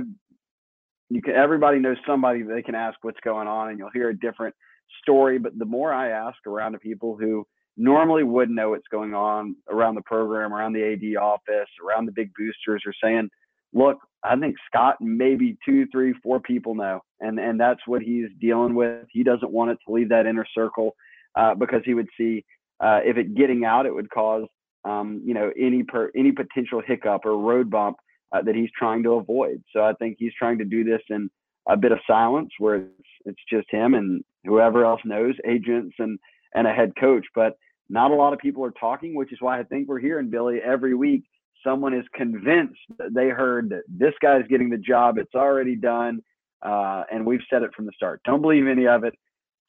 you 1.11 1.23
can 1.23 1.35
everybody 1.35 1.79
knows 1.79 1.97
somebody 2.07 2.43
they 2.43 2.63
can 2.63 2.75
ask 2.75 2.99
what's 3.03 3.21
going 3.25 3.49
on, 3.49 3.71
and 3.71 3.79
you'll 3.79 3.91
hear 3.93 4.11
a 4.11 4.19
different 4.19 4.55
story. 5.03 5.39
But 5.39 5.59
the 5.59 5.65
more 5.65 5.93
I 5.93 6.11
ask 6.11 6.39
around 6.47 6.73
to 6.73 6.79
people 6.79 7.17
who 7.17 7.47
normally 7.77 8.25
would 8.25 8.51
know 8.51 8.71
what's 8.71 8.89
going 8.91 9.15
on 9.15 9.57
around 9.71 9.95
the 9.95 10.03
program, 10.03 10.53
around 10.53 10.73
the 10.73 10.85
AD 10.85 11.23
office, 11.23 11.69
around 11.85 12.07
the 12.07 12.13
big 12.13 12.31
boosters, 12.37 12.83
are 12.87 12.95
saying, 13.03 13.31
look, 13.73 13.99
I 14.25 14.37
think 14.37 14.57
Scott 14.67 14.97
maybe 15.01 15.57
two, 15.65 15.87
three, 15.93 16.13
four 16.23 16.41
people 16.41 16.75
know, 16.75 17.01
and 17.21 17.39
and 17.39 17.59
that's 17.59 17.81
what 17.87 18.03
he's 18.03 18.29
dealing 18.41 18.75
with. 18.75 19.07
He 19.11 19.23
doesn't 19.23 19.51
want 19.51 19.71
it 19.71 19.79
to 19.87 19.93
leave 19.93 20.11
that 20.11 20.27
inner 20.27 20.47
circle 20.55 20.95
uh, 21.35 21.55
because 21.55 21.83
he 21.85 21.95
would 21.95 22.09
see 22.19 22.45
uh, 22.81 23.01
if 23.05 23.17
it 23.17 23.35
getting 23.35 23.65
out, 23.65 23.87
it 23.87 23.95
would 23.95 24.11
cause 24.11 24.45
um, 24.85 25.23
you 25.25 25.35
know 25.35 25.51
any 25.59 25.83
per 25.85 26.11
any 26.17 26.33
potential 26.33 26.83
hiccup 26.85 27.25
or 27.25 27.39
road 27.39 27.71
bump 27.71 27.97
uh, 28.33 28.43
that 28.43 28.55
he's 28.55 28.71
trying 28.77 29.03
to 29.05 29.13
avoid. 29.13 29.63
So 29.73 29.83
I 29.83 29.93
think 29.95 30.17
he's 30.19 30.35
trying 30.39 30.59
to 30.59 30.65
do 30.65 30.85
this 30.85 31.03
in 31.11 31.31
a 31.69 31.77
bit 31.77 31.93
of 31.93 31.99
silence, 32.07 32.51
where 32.59 32.77
it's, 32.77 33.09
it's 33.25 33.43
just 33.51 33.71
him 33.71 33.95
and 33.95 34.25
whoever 34.45 34.85
else 34.85 35.01
knows, 35.05 35.35
agents 35.47 35.97
and 35.99 36.19
and 36.55 36.67
a 36.67 36.73
head 36.73 36.93
coach, 36.99 37.27
but 37.35 37.59
not 37.91 38.11
a 38.11 38.15
lot 38.15 38.33
of 38.33 38.39
people 38.39 38.65
are 38.65 38.73
talking, 38.73 39.15
which 39.15 39.33
is 39.33 39.39
why 39.41 39.61
I 39.61 39.65
think 39.65 39.87
we're 39.87 39.99
hearing 39.99 40.31
Billy 40.31 40.61
every 40.65 40.95
week 40.95 41.25
someone 41.65 41.95
is 41.95 42.05
convinced 42.15 42.81
that 42.99 43.15
they 43.15 43.29
heard 43.29 43.69
that 43.71 43.83
this 43.89 44.15
guy's 44.23 44.47
getting 44.49 44.71
the 44.71 44.79
job. 44.79 45.19
It's 45.19 45.35
already 45.35 45.77
done. 45.77 46.21
Uh, 46.63 47.05
and 47.13 47.25
we've 47.25 47.41
said 47.51 47.63
it 47.63 47.71
from 47.75 47.87
the 47.87 47.93
start. 47.95 48.21
Don't 48.25 48.43
believe 48.43 48.67
any 48.67 48.87
of 48.87 49.05
it. 49.05 49.15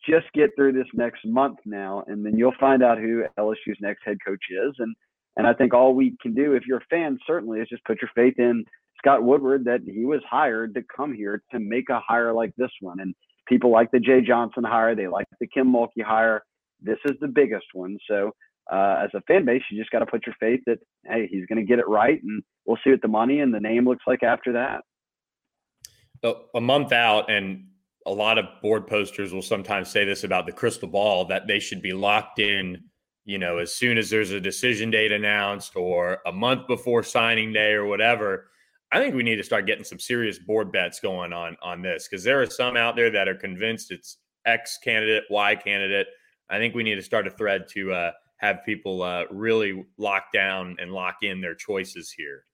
Just 0.08 0.26
get 0.34 0.52
through 0.56 0.74
this 0.74 0.88
next 0.94 1.26
month 1.26 1.60
now, 1.66 2.04
and 2.08 2.26
then 2.26 2.38
you'll 2.38 2.54
find 2.60 2.82
out 2.82 2.98
who 2.98 3.26
LSU's 3.38 3.78
next 3.82 4.02
head 4.06 4.18
coach 4.26 4.44
is. 4.50 4.74
And 4.80 4.96
and 5.38 5.48
I 5.48 5.54
think 5.54 5.74
all 5.74 5.94
we 5.94 6.16
can 6.22 6.34
do, 6.34 6.54
if 6.54 6.64
you're 6.68 6.80
a 6.80 6.86
fan, 6.90 7.18
certainly 7.26 7.60
is 7.60 7.70
just 7.70 7.84
put 7.86 8.02
your 8.02 8.12
faith 8.16 8.36
in 8.38 8.66
Scott 8.98 9.24
Woodward 9.24 9.66
that 9.66 9.82
he 9.86 10.06
was 10.06 10.22
hired 10.30 10.74
to 10.76 10.82
come 10.96 11.14
here 11.14 11.42
to 11.52 11.60
make 11.60 11.90
a 11.90 12.02
hire 12.06 12.34
like 12.34 12.54
this 12.58 12.72
one. 12.82 13.00
And 13.00 13.16
people 13.48 13.72
like 13.72 13.92
the 13.92 14.00
Jay 14.00 14.22
Johnson 14.22 14.64
hire, 14.64 14.96
they 14.96 15.08
like 15.08 15.28
the 15.40 15.48
Kim 15.48 15.72
Mulkey 15.72 16.04
hire. 16.04 16.44
This 16.82 16.98
is 17.06 17.14
the 17.22 17.28
biggest 17.28 17.68
one. 17.74 17.98
So 18.10 18.32
uh, 18.72 19.02
as 19.04 19.10
a 19.14 19.22
fan 19.22 19.46
base, 19.46 19.64
you 19.72 19.80
just 19.80 19.92
got 19.92 20.00
to 20.00 20.06
put 20.06 20.26
your 20.26 20.36
faith 20.40 20.62
that 20.68 20.80
hey, 21.06 21.28
he's 21.30 21.46
going 21.48 21.60
to 21.60 21.66
get 21.66 21.80
it 21.80 21.88
right, 21.88 22.22
and 22.22 22.44
we'll 22.66 22.78
see 22.84 22.92
what 22.92 23.02
the 23.02 23.08
money 23.08 23.40
and 23.40 23.54
the 23.54 23.60
name 23.60 23.88
looks 23.88 24.04
like 24.06 24.24
after 24.24 24.54
that. 24.54 24.82
A 26.54 26.62
month 26.62 26.92
out, 26.92 27.32
and 27.32 27.66
a 28.06 28.12
lot 28.12 28.38
of 28.38 28.46
board 28.62 28.88
posters 28.88 29.34
will 29.34 29.42
sometimes 29.42 29.90
say 29.90 30.06
this 30.06 30.24
about 30.24 30.46
the 30.46 30.52
crystal 30.52 30.88
ball 30.88 31.26
that 31.26 31.48
they 31.48 31.60
should 31.60 31.82
be 31.82 31.94
locked 31.94 32.40
in. 32.40 32.84
You 33.30 33.38
know, 33.38 33.60
as 33.60 33.76
soon 33.76 34.00
as 34.00 34.10
there's 34.10 34.32
a 34.32 34.42
decision 34.42 34.90
date 34.90 35.12
announced, 35.12 35.76
or 35.76 36.18
a 36.26 36.32
month 36.32 36.66
before 36.66 37.04
signing 37.04 37.54
day, 37.54 37.74
or 37.74 37.86
whatever. 37.86 38.50
I 38.92 38.98
think 38.98 39.14
we 39.14 39.22
need 39.22 39.36
to 39.36 39.44
start 39.44 39.68
getting 39.68 39.84
some 39.84 40.00
serious 40.00 40.40
board 40.40 40.72
bets 40.72 41.00
going 41.00 41.32
on 41.32 41.56
on 41.62 41.84
this 41.84 42.08
because 42.08 42.24
there 42.24 42.42
are 42.42 42.48
some 42.48 42.76
out 42.76 42.96
there 42.96 43.12
that 43.12 43.28
are 43.28 43.36
convinced 43.36 43.92
it's 43.92 44.18
X 44.48 44.80
candidate, 44.84 45.26
Y 45.30 45.56
candidate. 45.58 46.08
I 46.50 46.58
think 46.58 46.74
we 46.74 46.82
need 46.82 46.96
to 46.96 47.04
start 47.04 47.28
a 47.28 47.30
thread 47.30 47.68
to 47.74 47.94
uh, 47.94 48.12
have 48.38 48.66
people 48.66 49.04
uh, 49.04 49.26
really 49.30 49.86
lock 50.00 50.34
down 50.34 50.76
and 50.80 50.92
lock 50.92 51.18
in 51.22 51.40
their 51.40 51.54
choices 51.54 52.12
here. 52.12 52.46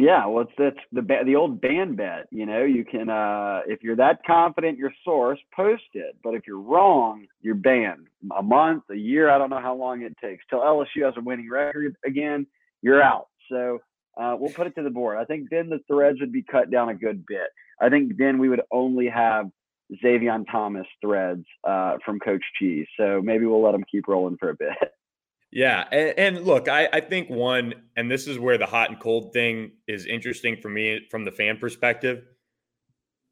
Yeah, 0.00 0.26
well, 0.26 0.44
it's 0.44 0.52
that's 0.56 0.86
the 0.92 1.02
the 1.26 1.34
old 1.34 1.60
ban 1.60 1.96
bet. 1.96 2.28
You 2.30 2.46
know, 2.46 2.62
you 2.62 2.84
can 2.84 3.10
uh, 3.10 3.62
if 3.66 3.82
you're 3.82 3.96
that 3.96 4.20
confident 4.24 4.78
your 4.78 4.92
source, 5.04 5.40
post 5.52 5.82
it. 5.92 6.16
But 6.22 6.34
if 6.34 6.42
you're 6.46 6.60
wrong, 6.60 7.26
you're 7.40 7.56
banned. 7.56 8.06
A 8.38 8.40
month, 8.40 8.84
a 8.92 8.94
year, 8.94 9.28
I 9.28 9.38
don't 9.38 9.50
know 9.50 9.60
how 9.60 9.74
long 9.74 10.02
it 10.02 10.16
takes 10.22 10.44
till 10.48 10.60
LSU 10.60 11.04
has 11.04 11.14
a 11.16 11.20
winning 11.20 11.50
record 11.50 11.96
again. 12.06 12.46
You're 12.80 13.02
out. 13.02 13.26
So 13.50 13.80
uh, 14.16 14.36
we'll 14.38 14.52
put 14.52 14.68
it 14.68 14.76
to 14.76 14.84
the 14.84 14.90
board. 14.90 15.18
I 15.18 15.24
think 15.24 15.48
then 15.50 15.68
the 15.68 15.80
threads 15.88 16.20
would 16.20 16.32
be 16.32 16.44
cut 16.44 16.70
down 16.70 16.90
a 16.90 16.94
good 16.94 17.26
bit. 17.26 17.48
I 17.80 17.88
think 17.88 18.16
then 18.16 18.38
we 18.38 18.48
would 18.48 18.62
only 18.70 19.08
have 19.08 19.50
Zavion 20.04 20.44
Thomas 20.48 20.86
threads 21.00 21.44
uh, 21.64 21.96
from 22.04 22.20
Coach 22.20 22.44
Cheese. 22.56 22.86
So 22.96 23.20
maybe 23.20 23.46
we'll 23.46 23.64
let 23.64 23.74
him 23.74 23.84
keep 23.90 24.06
rolling 24.06 24.36
for 24.38 24.50
a 24.50 24.54
bit. 24.54 24.78
Yeah. 25.50 25.84
And, 25.90 26.18
and, 26.18 26.46
look, 26.46 26.68
I, 26.68 26.88
I 26.92 27.00
think 27.00 27.30
one, 27.30 27.74
and 27.96 28.10
this 28.10 28.26
is 28.26 28.38
where 28.38 28.58
the 28.58 28.66
hot 28.66 28.90
and 28.90 29.00
cold 29.00 29.32
thing 29.32 29.72
is 29.86 30.06
interesting 30.06 30.56
for 30.60 30.68
me 30.68 31.06
from 31.10 31.24
the 31.24 31.32
fan 31.32 31.56
perspective. 31.56 32.24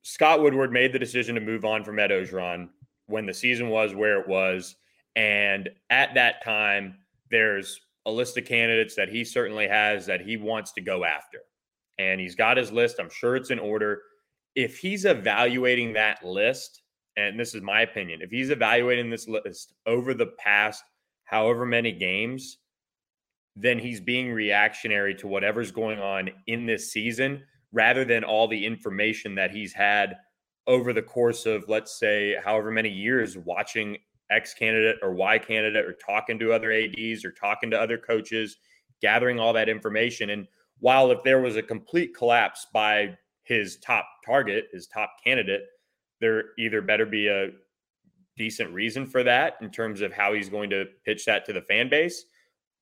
Scott 0.02 0.40
Woodward 0.40 0.72
made 0.72 0.92
the 0.92 0.98
decision 0.98 1.34
to 1.34 1.40
move 1.40 1.64
on 1.64 1.84
from 1.84 1.98
Ed 1.98 2.10
Orgeron 2.10 2.68
when 3.06 3.26
the 3.26 3.34
season 3.34 3.68
was 3.68 3.94
where 3.94 4.20
it 4.20 4.28
was. 4.28 4.76
And 5.14 5.68
at 5.90 6.14
that 6.14 6.42
time, 6.42 6.96
there's 7.30 7.80
a 8.06 8.10
list 8.10 8.38
of 8.38 8.44
candidates 8.44 8.94
that 8.94 9.08
he 9.08 9.24
certainly 9.24 9.68
has 9.68 10.06
that 10.06 10.20
he 10.20 10.36
wants 10.36 10.72
to 10.72 10.80
go 10.80 11.04
after. 11.04 11.40
And 11.98 12.20
he's 12.20 12.34
got 12.34 12.56
his 12.56 12.72
list. 12.72 12.96
I'm 12.98 13.10
sure 13.10 13.36
it's 13.36 13.50
in 13.50 13.58
order. 13.58 14.00
If 14.54 14.78
he's 14.78 15.04
evaluating 15.04 15.92
that 15.94 16.24
list, 16.24 16.82
and 17.16 17.38
this 17.38 17.54
is 17.54 17.62
my 17.62 17.82
opinion, 17.82 18.20
if 18.22 18.30
he's 18.30 18.50
evaluating 18.50 19.10
this 19.10 19.28
list 19.28 19.74
over 19.84 20.14
the 20.14 20.32
past– 20.38 20.82
however 21.26 21.66
many 21.66 21.92
games, 21.92 22.58
then 23.54 23.78
he's 23.78 24.00
being 24.00 24.32
reactionary 24.32 25.14
to 25.16 25.28
whatever's 25.28 25.70
going 25.70 25.98
on 25.98 26.30
in 26.46 26.66
this 26.66 26.92
season 26.92 27.42
rather 27.72 28.04
than 28.04 28.24
all 28.24 28.48
the 28.48 28.66
information 28.66 29.34
that 29.34 29.50
he's 29.50 29.72
had 29.72 30.16
over 30.66 30.92
the 30.92 31.02
course 31.02 31.46
of, 31.46 31.68
let's 31.68 31.98
say, 31.98 32.36
however 32.44 32.70
many 32.70 32.88
years 32.88 33.36
watching 33.36 33.96
X 34.30 34.54
candidate 34.54 34.96
or 35.02 35.12
Y 35.14 35.38
candidate 35.38 35.84
or 35.84 35.94
talking 35.94 36.38
to 36.38 36.52
other 36.52 36.72
ADs 36.72 37.24
or 37.24 37.30
talking 37.32 37.70
to 37.70 37.80
other 37.80 37.98
coaches, 37.98 38.56
gathering 39.00 39.38
all 39.38 39.52
that 39.52 39.68
information. 39.68 40.30
And 40.30 40.46
while 40.78 41.10
if 41.10 41.22
there 41.22 41.40
was 41.40 41.56
a 41.56 41.62
complete 41.62 42.14
collapse 42.14 42.66
by 42.72 43.16
his 43.44 43.78
top 43.78 44.06
target, 44.24 44.66
his 44.72 44.86
top 44.86 45.12
candidate, 45.22 45.62
there 46.20 46.44
either 46.58 46.82
better 46.82 47.06
be 47.06 47.28
a 47.28 47.50
decent 48.36 48.72
reason 48.72 49.06
for 49.06 49.22
that 49.22 49.56
in 49.60 49.70
terms 49.70 50.00
of 50.00 50.12
how 50.12 50.32
he's 50.32 50.48
going 50.48 50.70
to 50.70 50.86
pitch 51.04 51.24
that 51.24 51.44
to 51.46 51.52
the 51.52 51.62
fan 51.62 51.88
base, 51.88 52.24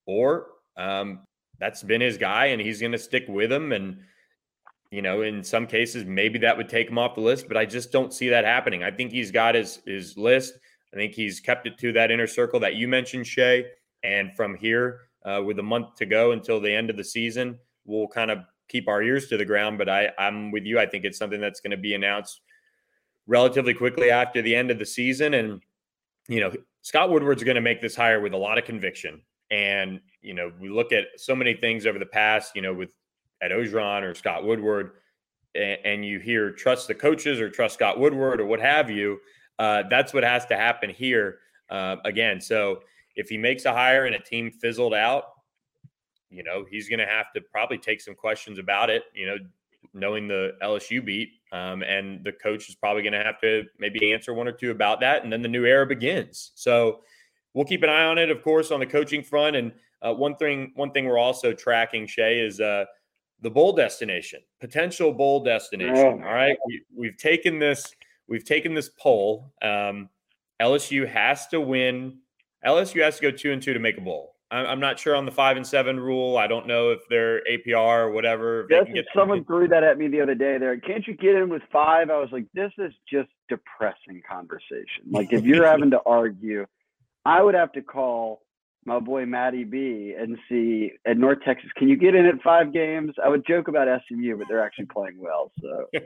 or 0.06 0.46
um, 0.76 1.20
that's 1.58 1.82
been 1.82 2.00
his 2.00 2.18
guy 2.18 2.46
and 2.46 2.60
he's 2.60 2.80
going 2.80 2.92
to 2.92 2.98
stick 2.98 3.24
with 3.28 3.52
him. 3.52 3.72
And, 3.72 3.98
you 4.90 5.02
know, 5.02 5.22
in 5.22 5.42
some 5.42 5.66
cases, 5.66 6.04
maybe 6.04 6.38
that 6.40 6.56
would 6.56 6.68
take 6.68 6.88
him 6.88 6.98
off 6.98 7.14
the 7.14 7.20
list, 7.20 7.48
but 7.48 7.56
I 7.56 7.64
just 7.64 7.92
don't 7.92 8.12
see 8.12 8.28
that 8.28 8.44
happening. 8.44 8.82
I 8.82 8.90
think 8.90 9.12
he's 9.12 9.30
got 9.30 9.54
his, 9.54 9.80
his 9.86 10.16
list. 10.16 10.54
I 10.92 10.96
think 10.96 11.14
he's 11.14 11.40
kept 11.40 11.66
it 11.66 11.78
to 11.78 11.92
that 11.92 12.10
inner 12.10 12.26
circle 12.26 12.60
that 12.60 12.74
you 12.74 12.86
mentioned, 12.86 13.26
Shea. 13.26 13.66
And 14.02 14.34
from 14.34 14.54
here, 14.54 15.00
uh, 15.24 15.42
with 15.44 15.58
a 15.58 15.62
month 15.62 15.96
to 15.96 16.06
go 16.06 16.32
until 16.32 16.60
the 16.60 16.72
end 16.72 16.90
of 16.90 16.96
the 16.96 17.04
season, 17.04 17.58
we'll 17.84 18.08
kind 18.08 18.30
of 18.30 18.38
keep 18.68 18.88
our 18.88 19.02
ears 19.02 19.28
to 19.28 19.36
the 19.36 19.44
ground. 19.44 19.78
But 19.78 19.88
I, 19.88 20.10
I'm 20.18 20.52
with 20.52 20.64
you. 20.64 20.78
I 20.78 20.86
think 20.86 21.04
it's 21.04 21.18
something 21.18 21.40
that's 21.40 21.60
going 21.60 21.70
to 21.70 21.76
be 21.76 21.94
announced 21.94 22.40
relatively 23.26 23.74
quickly 23.74 24.10
after 24.10 24.42
the 24.42 24.54
end 24.54 24.70
of 24.70 24.78
the 24.78 24.86
season. 24.86 25.34
And, 25.34 25.60
you 26.28 26.40
know, 26.40 26.52
Scott 26.82 27.10
Woodward's 27.10 27.42
going 27.42 27.54
to 27.54 27.60
make 27.60 27.80
this 27.80 27.96
hire 27.96 28.20
with 28.20 28.32
a 28.32 28.36
lot 28.36 28.58
of 28.58 28.64
conviction. 28.64 29.22
And, 29.50 30.00
you 30.20 30.34
know, 30.34 30.52
we 30.60 30.68
look 30.68 30.92
at 30.92 31.04
so 31.16 31.34
many 31.34 31.54
things 31.54 31.86
over 31.86 31.98
the 31.98 32.06
past, 32.06 32.54
you 32.54 32.62
know, 32.62 32.74
with 32.74 32.90
at 33.42 33.50
Orgeron 33.50 34.02
or 34.02 34.14
Scott 34.14 34.44
Woodward, 34.44 34.92
and, 35.54 35.78
and 35.84 36.04
you 36.04 36.18
hear 36.18 36.50
trust 36.50 36.88
the 36.88 36.94
coaches 36.94 37.40
or 37.40 37.50
trust 37.50 37.74
Scott 37.74 37.98
Woodward 37.98 38.40
or 38.40 38.46
what 38.46 38.60
have 38.60 38.90
you. 38.90 39.18
Uh, 39.58 39.84
that's 39.88 40.12
what 40.12 40.24
has 40.24 40.46
to 40.46 40.56
happen 40.56 40.90
here 40.90 41.38
uh, 41.70 41.96
again. 42.04 42.40
So 42.40 42.80
if 43.16 43.28
he 43.28 43.38
makes 43.38 43.64
a 43.64 43.72
hire 43.72 44.06
and 44.06 44.14
a 44.14 44.20
team 44.20 44.50
fizzled 44.50 44.94
out, 44.94 45.24
you 46.30 46.42
know, 46.42 46.64
he's 46.68 46.88
going 46.88 46.98
to 46.98 47.06
have 47.06 47.26
to 47.34 47.40
probably 47.40 47.78
take 47.78 48.00
some 48.00 48.14
questions 48.14 48.58
about 48.58 48.90
it. 48.90 49.04
You 49.14 49.26
know, 49.26 49.36
knowing 49.92 50.28
the 50.28 50.52
LSU 50.62 51.04
beat. 51.04 51.30
Um, 51.52 51.82
and 51.82 52.24
the 52.24 52.32
coach 52.32 52.68
is 52.68 52.74
probably 52.74 53.02
going 53.02 53.12
to 53.12 53.22
have 53.22 53.40
to 53.40 53.64
maybe 53.78 54.12
answer 54.12 54.34
one 54.34 54.48
or 54.48 54.52
two 54.52 54.70
about 54.70 55.00
that. 55.00 55.22
And 55.22 55.32
then 55.32 55.42
the 55.42 55.48
new 55.48 55.64
era 55.64 55.86
begins. 55.86 56.52
So 56.54 57.00
we'll 57.52 57.64
keep 57.64 57.82
an 57.82 57.90
eye 57.90 58.04
on 58.04 58.18
it, 58.18 58.30
of 58.30 58.42
course, 58.42 58.70
on 58.70 58.80
the 58.80 58.86
coaching 58.86 59.22
front. 59.22 59.56
And 59.56 59.72
uh, 60.02 60.12
one 60.14 60.36
thing, 60.36 60.72
one 60.74 60.90
thing 60.90 61.06
we're 61.06 61.18
also 61.18 61.52
tracking, 61.52 62.06
Shea, 62.06 62.40
is 62.40 62.60
uh, 62.60 62.84
the 63.40 63.50
bowl 63.50 63.72
destination, 63.72 64.40
potential 64.60 65.12
bowl 65.12 65.44
destination. 65.44 65.96
Oh. 65.96 66.26
All 66.26 66.34
right, 66.34 66.56
we, 66.96 67.06
have 67.06 67.16
taken 67.16 67.58
this, 67.58 67.94
we've 68.28 68.44
taken 68.44 68.74
this 68.74 68.90
poll. 68.98 69.52
Um, 69.62 70.08
LSU 70.60 71.08
has 71.08 71.46
to 71.48 71.60
win. 71.60 72.18
LSU 72.66 73.02
has 73.02 73.16
to 73.16 73.22
go 73.22 73.30
two 73.30 73.52
and 73.52 73.62
two 73.62 73.74
to 73.74 73.80
make 73.80 73.98
a 73.98 74.00
bowl. 74.00 74.33
I'm 74.54 74.80
not 74.80 74.98
sure 74.98 75.16
on 75.16 75.24
the 75.24 75.32
five 75.32 75.56
and 75.56 75.66
seven 75.66 75.98
rule. 75.98 76.36
I 76.36 76.46
don't 76.46 76.66
know 76.66 76.90
if 76.90 77.00
they're 77.08 77.42
APR 77.50 78.06
or 78.06 78.10
whatever. 78.10 78.66
Yes, 78.70 78.86
someone 79.14 79.44
threw 79.44 79.68
that 79.68 79.82
at 79.82 79.98
me 79.98 80.08
the 80.08 80.20
other 80.20 80.34
day. 80.34 80.58
There, 80.58 80.78
can't 80.78 81.06
you 81.06 81.14
get 81.14 81.34
in 81.34 81.48
with 81.48 81.62
five? 81.72 82.10
I 82.10 82.18
was 82.18 82.28
like, 82.30 82.46
this 82.54 82.72
is 82.78 82.92
just 83.10 83.28
depressing 83.48 84.22
conversation. 84.28 85.04
Like 85.10 85.32
if 85.32 85.44
you're 85.44 85.66
having 85.66 85.90
to 85.90 86.00
argue, 86.06 86.66
I 87.24 87.42
would 87.42 87.54
have 87.54 87.72
to 87.72 87.82
call 87.82 88.42
my 88.84 89.00
boy 89.00 89.26
Matty 89.26 89.64
B 89.64 90.14
and 90.18 90.36
see 90.48 90.92
at 91.06 91.16
North 91.16 91.38
Texas. 91.44 91.70
Can 91.76 91.88
you 91.88 91.96
get 91.96 92.14
in 92.14 92.26
at 92.26 92.40
five 92.42 92.72
games? 92.72 93.12
I 93.24 93.28
would 93.28 93.46
joke 93.46 93.68
about 93.68 93.88
SMU, 94.06 94.36
but 94.36 94.46
they're 94.48 94.64
actually 94.64 94.86
playing 94.86 95.18
well. 95.18 95.50
So 95.60 95.86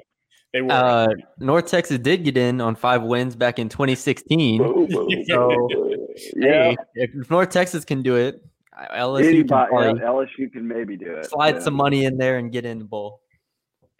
they 0.52 0.62
were. 0.62 0.72
Uh, 0.72 1.08
North 1.38 1.66
Texas 1.66 1.98
did 1.98 2.24
get 2.24 2.36
in 2.36 2.60
on 2.60 2.74
five 2.74 3.02
wins 3.02 3.36
back 3.36 3.58
in 3.58 3.68
2016. 3.68 4.58
so, 5.28 5.68
yeah, 6.36 6.70
hey, 6.70 6.76
if 6.94 7.30
North 7.30 7.50
Texas 7.50 7.84
can 7.84 8.02
do 8.02 8.16
it, 8.16 8.42
LSU 8.92 9.46
can, 9.48 9.68
yeah, 9.98 10.06
LSU 10.06 10.52
can 10.52 10.66
maybe 10.66 10.96
do 10.96 11.16
it. 11.16 11.26
Slide 11.26 11.56
yeah. 11.56 11.60
some 11.60 11.74
money 11.74 12.04
in 12.04 12.16
there 12.16 12.38
and 12.38 12.52
get 12.52 12.64
in 12.64 12.78
the 12.78 12.84
bowl. 12.84 13.20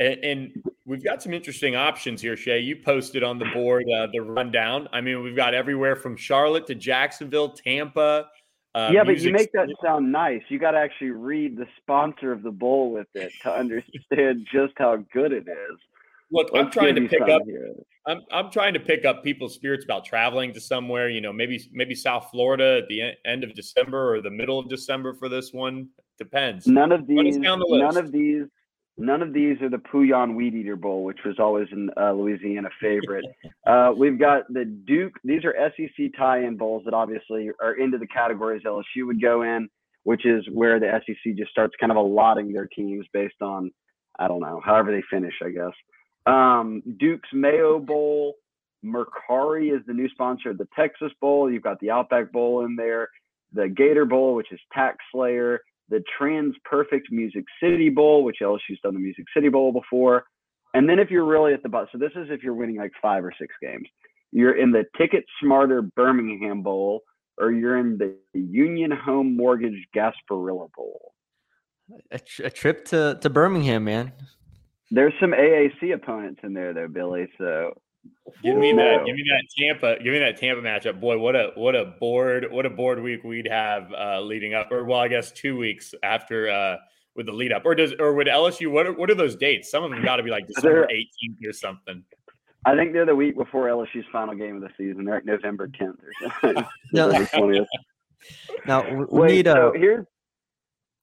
And, 0.01 0.25
and, 0.25 0.63
we've 0.87 1.03
got 1.03 1.21
some 1.21 1.35
interesting 1.35 1.75
options 1.75 2.23
here, 2.23 2.37
Shea. 2.37 2.61
You 2.61 2.77
posted 2.77 3.25
on 3.25 3.41
the 3.41 3.47
board 3.53 3.85
uh, 3.93 4.07
the 4.13 4.21
rundown. 4.21 4.89
I 4.93 5.01
mean, 5.01 5.23
we've 5.23 5.35
got 5.35 5.55
everywhere 5.55 5.97
from 5.97 6.17
Charlotte 6.17 6.69
to 6.69 6.77
Jacksonville, 6.77 7.51
Tampa. 7.51 8.29
Uh, 8.75 8.91
yeah, 8.93 9.03
but 9.03 9.19
you 9.19 9.33
make 9.33 9.51
that 9.53 9.69
sound 9.83 10.13
nice. 10.13 10.43
You 10.49 10.61
got 10.61 10.73
to 10.73 10.79
actually 10.79 11.11
read 11.11 11.57
the 11.57 11.67
sponsor 11.79 12.31
of 12.31 12.43
the 12.45 12.53
bowl 12.53 12.93
with 12.93 13.09
it 13.15 13.33
to 13.43 13.53
understand 13.59 14.47
just 14.53 14.75
how 14.77 15.05
good 15.13 15.33
it 15.33 15.49
is. 15.49 15.79
Look, 16.31 16.49
I'm 16.55 16.71
trying 16.71 16.95
to 16.95 17.09
pick 17.09 17.23
up. 17.23 17.43
Here. 17.47 17.73
I'm 18.07 18.23
I'm 18.31 18.51
trying 18.51 18.75
to 18.75 18.81
pick 18.81 19.05
up 19.05 19.25
people's 19.25 19.55
spirits 19.55 19.85
about 19.85 20.05
traveling 20.05 20.53
to 20.55 20.61
somewhere. 20.61 21.09
You 21.09 21.21
know, 21.21 21.33
maybe 21.33 21.69
maybe 21.73 21.95
South 21.95 22.29
Florida 22.31 22.81
at 22.83 22.88
the 22.88 23.12
end 23.25 23.45
of 23.45 23.55
December 23.55 24.14
or 24.14 24.21
the 24.21 24.31
middle 24.31 24.59
of 24.59 24.69
December 24.69 25.14
for 25.14 25.29
this 25.29 25.53
one. 25.53 25.88
Depends. 26.19 26.67
None 26.67 26.93
of 26.93 27.07
these. 27.07 27.37
None 27.38 27.62
of 27.97 28.12
these. 28.12 28.45
None 29.01 29.23
of 29.23 29.33
these 29.33 29.62
are 29.62 29.69
the 29.69 29.79
Poulan 29.79 30.35
Weed 30.35 30.57
Eater 30.57 30.75
Bowl, 30.75 31.05
which 31.05 31.21
was 31.25 31.38
always 31.38 31.69
in 31.71 31.88
uh, 31.97 32.12
Louisiana 32.12 32.69
favorite. 32.81 33.25
uh, 33.67 33.93
we've 33.97 34.19
got 34.19 34.53
the 34.53 34.64
Duke. 34.64 35.12
These 35.23 35.45
are 35.45 35.55
SEC 35.77 36.07
tie-in 36.19 36.57
bowls 36.57 36.83
that 36.85 36.95
obviously 36.95 37.51
are 37.62 37.75
into 37.75 37.97
the 37.97 38.09
categories 38.09 38.62
LSU 38.67 39.07
would 39.07 39.23
go 39.23 39.43
in. 39.43 39.69
which 40.03 40.27
is 40.27 40.45
where 40.53 40.81
the 40.81 41.01
SEC 41.07 41.37
just 41.37 41.51
starts 41.51 41.75
kind 41.79 41.93
of 41.93 41.97
allotting 41.97 42.53
their 42.53 42.67
teams 42.67 43.07
based 43.12 43.41
on 43.41 43.71
I 44.19 44.27
don't 44.27 44.41
know, 44.41 44.61
however 44.64 44.91
they 44.91 45.03
finish, 45.11 45.35
I 45.45 45.51
guess. 45.51 45.73
Um, 46.26 46.83
Duke's 46.98 47.28
Mayo 47.33 47.78
Bowl. 47.78 48.35
Mercari 48.85 49.74
is 49.76 49.85
the 49.87 49.92
new 49.92 50.09
sponsor 50.11 50.50
of 50.50 50.59
the 50.59 50.68
Texas 50.76 51.11
Bowl. 51.20 51.50
You've 51.50 51.62
got 51.62 51.81
the 51.81 51.90
Outback 51.90 52.31
Bowl 52.31 52.64
in 52.64 52.76
there, 52.76 53.09
the 53.52 53.68
Gator 53.68 54.04
Bowl, 54.04 54.35
which 54.35 54.52
is 54.52 54.61
Tax 54.72 54.98
Slayer, 55.12 55.61
the 55.88 56.02
Trans 56.16 56.54
Perfect 56.64 57.09
Music 57.11 57.44
City 57.62 57.88
Bowl, 57.88 58.22
which 58.22 58.38
LSU's 58.42 58.78
done 58.83 58.94
the 58.94 59.00
Music 59.00 59.24
City 59.35 59.48
Bowl 59.48 59.72
before. 59.72 60.24
And 60.74 60.88
then 60.88 60.98
if 60.98 61.11
you're 61.11 61.24
really 61.24 61.54
at 61.54 61.62
the 61.62 61.68
bottom, 61.68 61.88
so 61.90 61.98
this 61.98 62.12
is 62.14 62.28
if 62.31 62.42
you're 62.42 62.54
winning 62.54 62.76
like 62.76 62.92
five 63.00 63.24
or 63.24 63.33
six 63.40 63.54
games, 63.61 63.88
you're 64.31 64.57
in 64.57 64.70
the 64.70 64.85
Ticket 64.98 65.24
Smarter 65.42 65.83
Birmingham 65.83 66.62
Bowl, 66.62 67.02
or 67.38 67.50
you're 67.50 67.78
in 67.78 67.96
the 67.98 68.14
Union 68.35 68.90
Home 68.90 69.37
Mortgage 69.37 69.87
Gasparilla 69.96 70.70
Bowl. 70.76 71.14
A, 72.11 72.18
tr- 72.18 72.42
a 72.44 72.50
trip 72.50 72.85
to, 72.87 73.18
to 73.20 73.31
Birmingham, 73.31 73.85
man. 73.85 74.12
There's 74.90 75.12
some 75.20 75.33
AAC 75.33 75.94
opponents 75.94 76.40
in 76.42 76.55
there 76.55 76.72
though, 76.72 76.88
Billy. 76.88 77.29
So 77.38 77.74
Give 78.42 78.57
me 78.57 78.72
that. 78.72 79.05
Give 79.05 79.16
me 79.16 79.24
that 79.31 79.44
Tampa. 79.59 80.03
Give 80.03 80.12
me 80.12 80.18
that 80.20 80.38
Tampa 80.38 80.62
matchup, 80.62 81.01
boy. 81.01 81.18
What 81.18 81.35
a 81.35 81.51
what 81.55 81.74
a 81.74 81.85
board 81.85 82.46
what 82.51 82.66
a 82.66 82.70
board 82.70 83.03
week 83.03 83.24
we'd 83.24 83.48
have 83.48 83.92
uh, 83.92 84.20
leading 84.20 84.55
up, 84.55 84.70
or 84.70 84.85
well, 84.85 85.01
I 85.01 85.09
guess 85.09 85.33
two 85.33 85.57
weeks 85.57 85.94
after 86.03 86.48
uh, 86.48 86.77
with 87.16 87.27
the 87.27 87.33
lead 87.33 87.53
up, 87.53 87.62
or 87.64 87.74
does 87.74 87.94
or 87.98 88.14
would 88.14 88.27
LSU? 88.27 88.70
What 88.70 88.87
are, 88.87 88.92
what 88.92 89.11
are 89.11 89.14
those 89.14 89.35
dates? 89.35 89.70
Some 89.70 89.83
of 89.83 89.90
them 89.90 90.03
got 90.05 90.16
to 90.16 90.22
be 90.22 90.31
like 90.31 90.46
December 90.46 90.85
eighteenth 90.90 91.38
or 91.46 91.53
something. 91.53 92.05
I 92.64 92.77
think 92.77 92.92
they're 92.92 93.07
the 93.07 93.16
week 93.16 93.37
before 93.37 93.66
LSU's 93.66 94.07
final 94.12 94.35
game 94.35 94.57
of 94.57 94.62
the 94.62 94.70
season. 94.77 95.05
They're 95.05 95.16
at 95.16 95.24
November 95.24 95.68
tenth 95.68 96.01
or 96.03 96.31
something. 96.42 96.64
no. 96.92 97.09
now 98.66 98.94
we 98.94 99.05
Wait, 99.09 99.33
need 99.33 99.46
a. 99.46 99.53
So 99.53 99.72
here's 99.74 100.07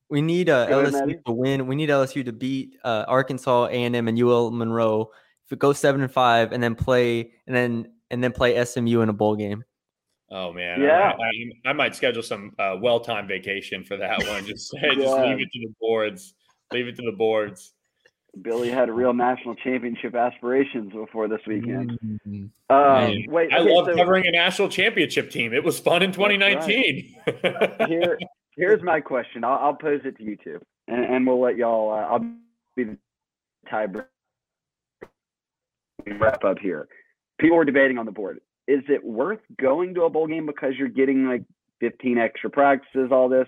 we 0.09 0.21
need 0.21 0.49
uh, 0.49 0.67
LSU 0.67 1.23
to 1.25 1.31
win. 1.31 1.67
We 1.67 1.75
need 1.75 1.89
LSU 1.89 2.23
to 2.25 2.31
beat 2.31 2.77
uh, 2.83 3.05
Arkansas, 3.07 3.67
A 3.67 3.83
and 3.83 3.95
M, 3.95 4.07
and 4.07 4.19
UL 4.19 4.51
Monroe. 4.51 5.09
If 5.45 5.51
it 5.51 5.59
goes 5.59 5.79
seven 5.79 6.01
and 6.01 6.11
five, 6.11 6.51
and 6.51 6.61
then 6.61 6.75
play, 6.75 7.31
and 7.47 7.55
then 7.55 7.87
and 8.11 8.23
then 8.23 8.31
play 8.31 8.63
SMU 8.63 9.01
in 9.01 9.09
a 9.09 9.13
bowl 9.13 9.35
game. 9.35 9.63
Oh 10.31 10.51
man, 10.51 10.81
yeah. 10.81 11.13
I, 11.19 11.67
I, 11.67 11.69
I 11.69 11.73
might 11.73 11.95
schedule 11.95 12.23
some 12.23 12.53
uh, 12.57 12.75
well-timed 12.81 13.27
vacation 13.27 13.83
for 13.83 13.97
that 13.97 14.25
one. 14.27 14.45
Just 14.47 14.73
yeah. 14.73 14.93
just 14.95 15.17
leave 15.17 15.39
it 15.39 15.51
to 15.51 15.59
the 15.59 15.73
boards. 15.79 16.33
Leave 16.71 16.87
it 16.87 16.95
to 16.95 17.03
the 17.03 17.15
boards. 17.15 17.73
Billy 18.41 18.69
had 18.69 18.89
real 18.89 19.13
national 19.13 19.55
championship 19.55 20.13
aspirations 20.15 20.91
before 20.91 21.27
this 21.27 21.39
weekend. 21.47 21.97
Mm-hmm. 22.03 22.75
Um, 22.75 23.15
wait, 23.27 23.53
I 23.53 23.59
okay, 23.59 23.73
love 23.73 23.85
so, 23.85 23.95
covering 23.95 24.27
a 24.27 24.31
national 24.31 24.67
championship 24.67 25.31
team. 25.31 25.53
It 25.53 25.63
was 25.63 25.79
fun 25.79 26.03
in 26.03 26.11
2019. 26.11 27.15
Right. 27.25 27.81
Here, 27.87 28.17
here's 28.55 28.83
my 28.83 28.99
question. 28.99 29.43
I'll, 29.43 29.59
I'll, 29.59 29.73
pose 29.75 30.01
it 30.05 30.17
to 30.17 30.23
you 30.23 30.37
two, 30.43 30.59
and, 30.87 31.03
and 31.03 31.27
we'll 31.27 31.41
let 31.41 31.57
y'all. 31.57 31.91
Uh, 31.91 32.13
I'll 32.13 32.19
be 32.75 32.83
the 32.83 32.97
tiebreaker. 33.71 34.05
Wrap 36.19 36.43
up 36.43 36.59
here. 36.59 36.87
People 37.39 37.57
were 37.57 37.65
debating 37.65 37.97
on 37.97 38.05
the 38.05 38.11
board. 38.11 38.39
Is 38.67 38.83
it 38.89 39.03
worth 39.03 39.39
going 39.59 39.93
to 39.95 40.03
a 40.03 40.09
bowl 40.09 40.27
game 40.27 40.45
because 40.45 40.73
you're 40.77 40.87
getting 40.87 41.27
like 41.27 41.43
15 41.81 42.17
extra 42.17 42.49
practices, 42.49 43.09
all 43.11 43.29
this, 43.29 43.47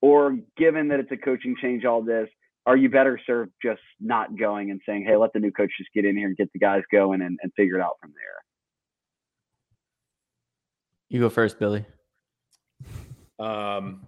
or 0.00 0.36
given 0.56 0.88
that 0.88 1.00
it's 1.00 1.12
a 1.12 1.16
coaching 1.16 1.56
change, 1.60 1.84
all 1.84 2.02
this? 2.02 2.28
Are 2.66 2.76
you 2.76 2.90
better 2.90 3.18
served 3.26 3.52
just 3.62 3.80
not 4.00 4.38
going 4.38 4.70
and 4.70 4.80
saying, 4.86 5.04
"Hey, 5.06 5.16
let 5.16 5.32
the 5.32 5.40
new 5.40 5.50
coach 5.50 5.70
just 5.78 5.90
get 5.94 6.04
in 6.04 6.16
here 6.16 6.28
and 6.28 6.36
get 6.36 6.52
the 6.52 6.58
guys 6.58 6.82
going 6.92 7.22
and, 7.22 7.38
and 7.42 7.52
figure 7.54 7.76
it 7.76 7.82
out 7.82 7.96
from 8.00 8.12
there"? 8.14 8.44
You 11.08 11.20
go 11.20 11.30
first, 11.30 11.58
Billy. 11.58 11.84
Um, 13.38 14.06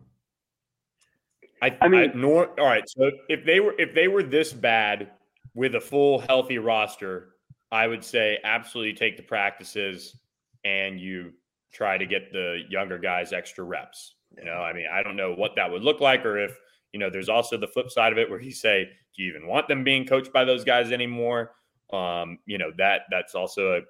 I, 1.63 1.77
I 1.81 1.89
mean, 1.89 2.11
I, 2.11 2.13
nor, 2.15 2.49
all 2.61 2.67
right. 2.67 2.83
So 2.89 3.11
if 3.29 3.47
they 3.47 3.61
were 3.61 3.75
if 3.79 3.95
they 3.95 4.09
were 4.09 4.25
this 4.25 4.53
bad 4.53 5.13
with 5.55 5.77
a 5.77 5.81
full 5.81 6.19
healthy 6.19 6.59
roster, 6.59 7.37
I 7.71 7.87
would 7.87 8.05
say 8.05 8.39
absolutely 8.43 8.95
take 8.95 9.17
the 9.17 9.23
practices 9.23 10.17
and 10.65 11.01
you 11.01 11.33
try 11.73 11.97
to 11.97 12.05
get 12.05 12.33
the 12.33 12.63
younger 12.69 12.99
guys 12.99 13.33
extra 13.33 13.65
reps. 13.65 14.17
You 14.37 14.45
know, 14.45 14.57
I 14.57 14.73
mean, 14.73 14.87
I 14.93 15.03
don't 15.03 15.17
know 15.17 15.35
what 15.35 15.55
that 15.57 15.71
would 15.71 15.83
look 15.83 16.01
like, 16.01 16.27
or 16.27 16.39
if 16.39 16.59
you 16.93 16.99
know, 16.99 17.09
there's 17.09 17.29
also 17.29 17.57
the 17.57 17.69
flip 17.69 17.91
side 17.91 18.13
of 18.13 18.19
it 18.19 18.29
where 18.29 18.41
you 18.41 18.53
say, 18.53 18.91
do 19.17 19.23
you 19.23 19.31
even 19.31 19.47
want 19.47 19.69
them 19.69 19.85
being 19.85 20.05
coached 20.05 20.33
by 20.33 20.45
those 20.45 20.65
guys 20.65 20.91
anymore? 20.91 21.53
Um, 21.93 22.39
you 22.45 22.59
know, 22.59 22.73
that 22.77 23.03
that's 23.11 23.35
also 23.35 23.77
a 23.77 23.81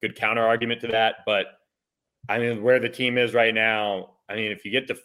good 0.00 0.14
counter 0.14 0.46
argument 0.46 0.80
to 0.82 0.88
that. 0.88 1.16
But 1.26 1.46
I 2.28 2.38
mean, 2.38 2.62
where 2.62 2.78
the 2.78 2.88
team 2.88 3.18
is 3.18 3.34
right 3.34 3.54
now, 3.54 4.16
I 4.28 4.36
mean, 4.36 4.52
if 4.52 4.64
you 4.64 4.70
get 4.70 4.86
to 4.88 4.96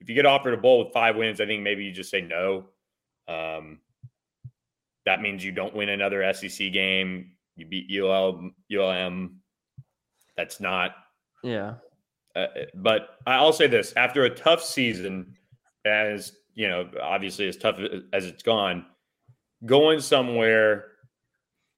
if 0.00 0.08
you 0.08 0.14
get 0.14 0.26
offered 0.26 0.54
a 0.54 0.58
bowl 0.58 0.84
with 0.84 0.92
five 0.92 1.16
wins, 1.16 1.40
I 1.40 1.46
think 1.46 1.62
maybe 1.62 1.84
you 1.84 1.92
just 1.92 2.10
say 2.10 2.20
no. 2.20 2.66
Um, 3.28 3.78
that 5.06 5.20
means 5.20 5.44
you 5.44 5.52
don't 5.52 5.74
win 5.74 5.88
another 5.88 6.32
SEC 6.34 6.72
game. 6.72 7.32
You 7.56 7.66
beat 7.66 7.90
UL, 7.90 8.50
ULM. 8.72 9.40
That's 10.36 10.60
not. 10.60 10.92
Yeah. 11.42 11.74
Uh, 12.34 12.46
but 12.74 13.18
I'll 13.26 13.52
say 13.52 13.66
this: 13.66 13.92
after 13.96 14.24
a 14.24 14.30
tough 14.30 14.62
season, 14.62 15.36
as 15.84 16.32
you 16.54 16.68
know, 16.68 16.88
obviously 17.00 17.48
as 17.48 17.56
tough 17.56 17.78
as 18.12 18.26
it's 18.26 18.42
gone, 18.42 18.86
going 19.64 20.00
somewhere, 20.00 20.86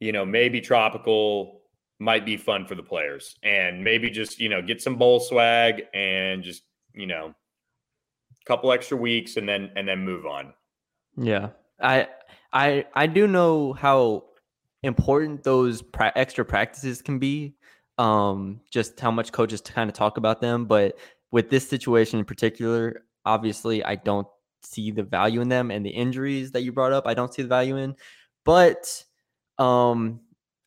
you 0.00 0.12
know, 0.12 0.24
maybe 0.24 0.60
tropical 0.60 1.60
might 1.98 2.26
be 2.26 2.36
fun 2.36 2.66
for 2.66 2.74
the 2.74 2.82
players, 2.82 3.36
and 3.42 3.82
maybe 3.82 4.08
just 4.08 4.38
you 4.38 4.48
know 4.48 4.62
get 4.62 4.80
some 4.80 4.96
bowl 4.96 5.20
swag 5.20 5.82
and 5.92 6.42
just 6.42 6.62
you 6.94 7.06
know 7.06 7.34
couple 8.46 8.72
extra 8.72 8.96
weeks 8.96 9.36
and 9.36 9.48
then 9.48 9.70
and 9.76 9.86
then 9.88 10.04
move 10.04 10.24
on. 10.26 10.52
Yeah. 11.16 11.50
I 11.80 12.08
I 12.52 12.86
I 12.94 13.06
do 13.06 13.26
know 13.26 13.72
how 13.72 14.24
important 14.82 15.42
those 15.42 15.82
pra- 15.82 16.12
extra 16.16 16.44
practices 16.44 17.02
can 17.02 17.18
be. 17.18 17.54
Um 17.98 18.60
just 18.70 19.00
how 19.00 19.10
much 19.10 19.32
coaches 19.32 19.60
kind 19.60 19.90
of 19.90 19.94
talk 19.94 20.16
about 20.16 20.40
them, 20.40 20.66
but 20.66 20.96
with 21.32 21.50
this 21.50 21.68
situation 21.68 22.18
in 22.18 22.24
particular, 22.24 23.04
obviously 23.24 23.84
I 23.84 23.96
don't 23.96 24.28
see 24.62 24.90
the 24.90 25.02
value 25.02 25.40
in 25.40 25.48
them 25.48 25.70
and 25.70 25.84
the 25.84 25.90
injuries 25.90 26.52
that 26.52 26.62
you 26.62 26.72
brought 26.72 26.92
up, 26.92 27.06
I 27.06 27.14
don't 27.14 27.32
see 27.32 27.42
the 27.42 27.48
value 27.48 27.76
in. 27.76 27.96
But 28.44 29.04
um 29.58 30.20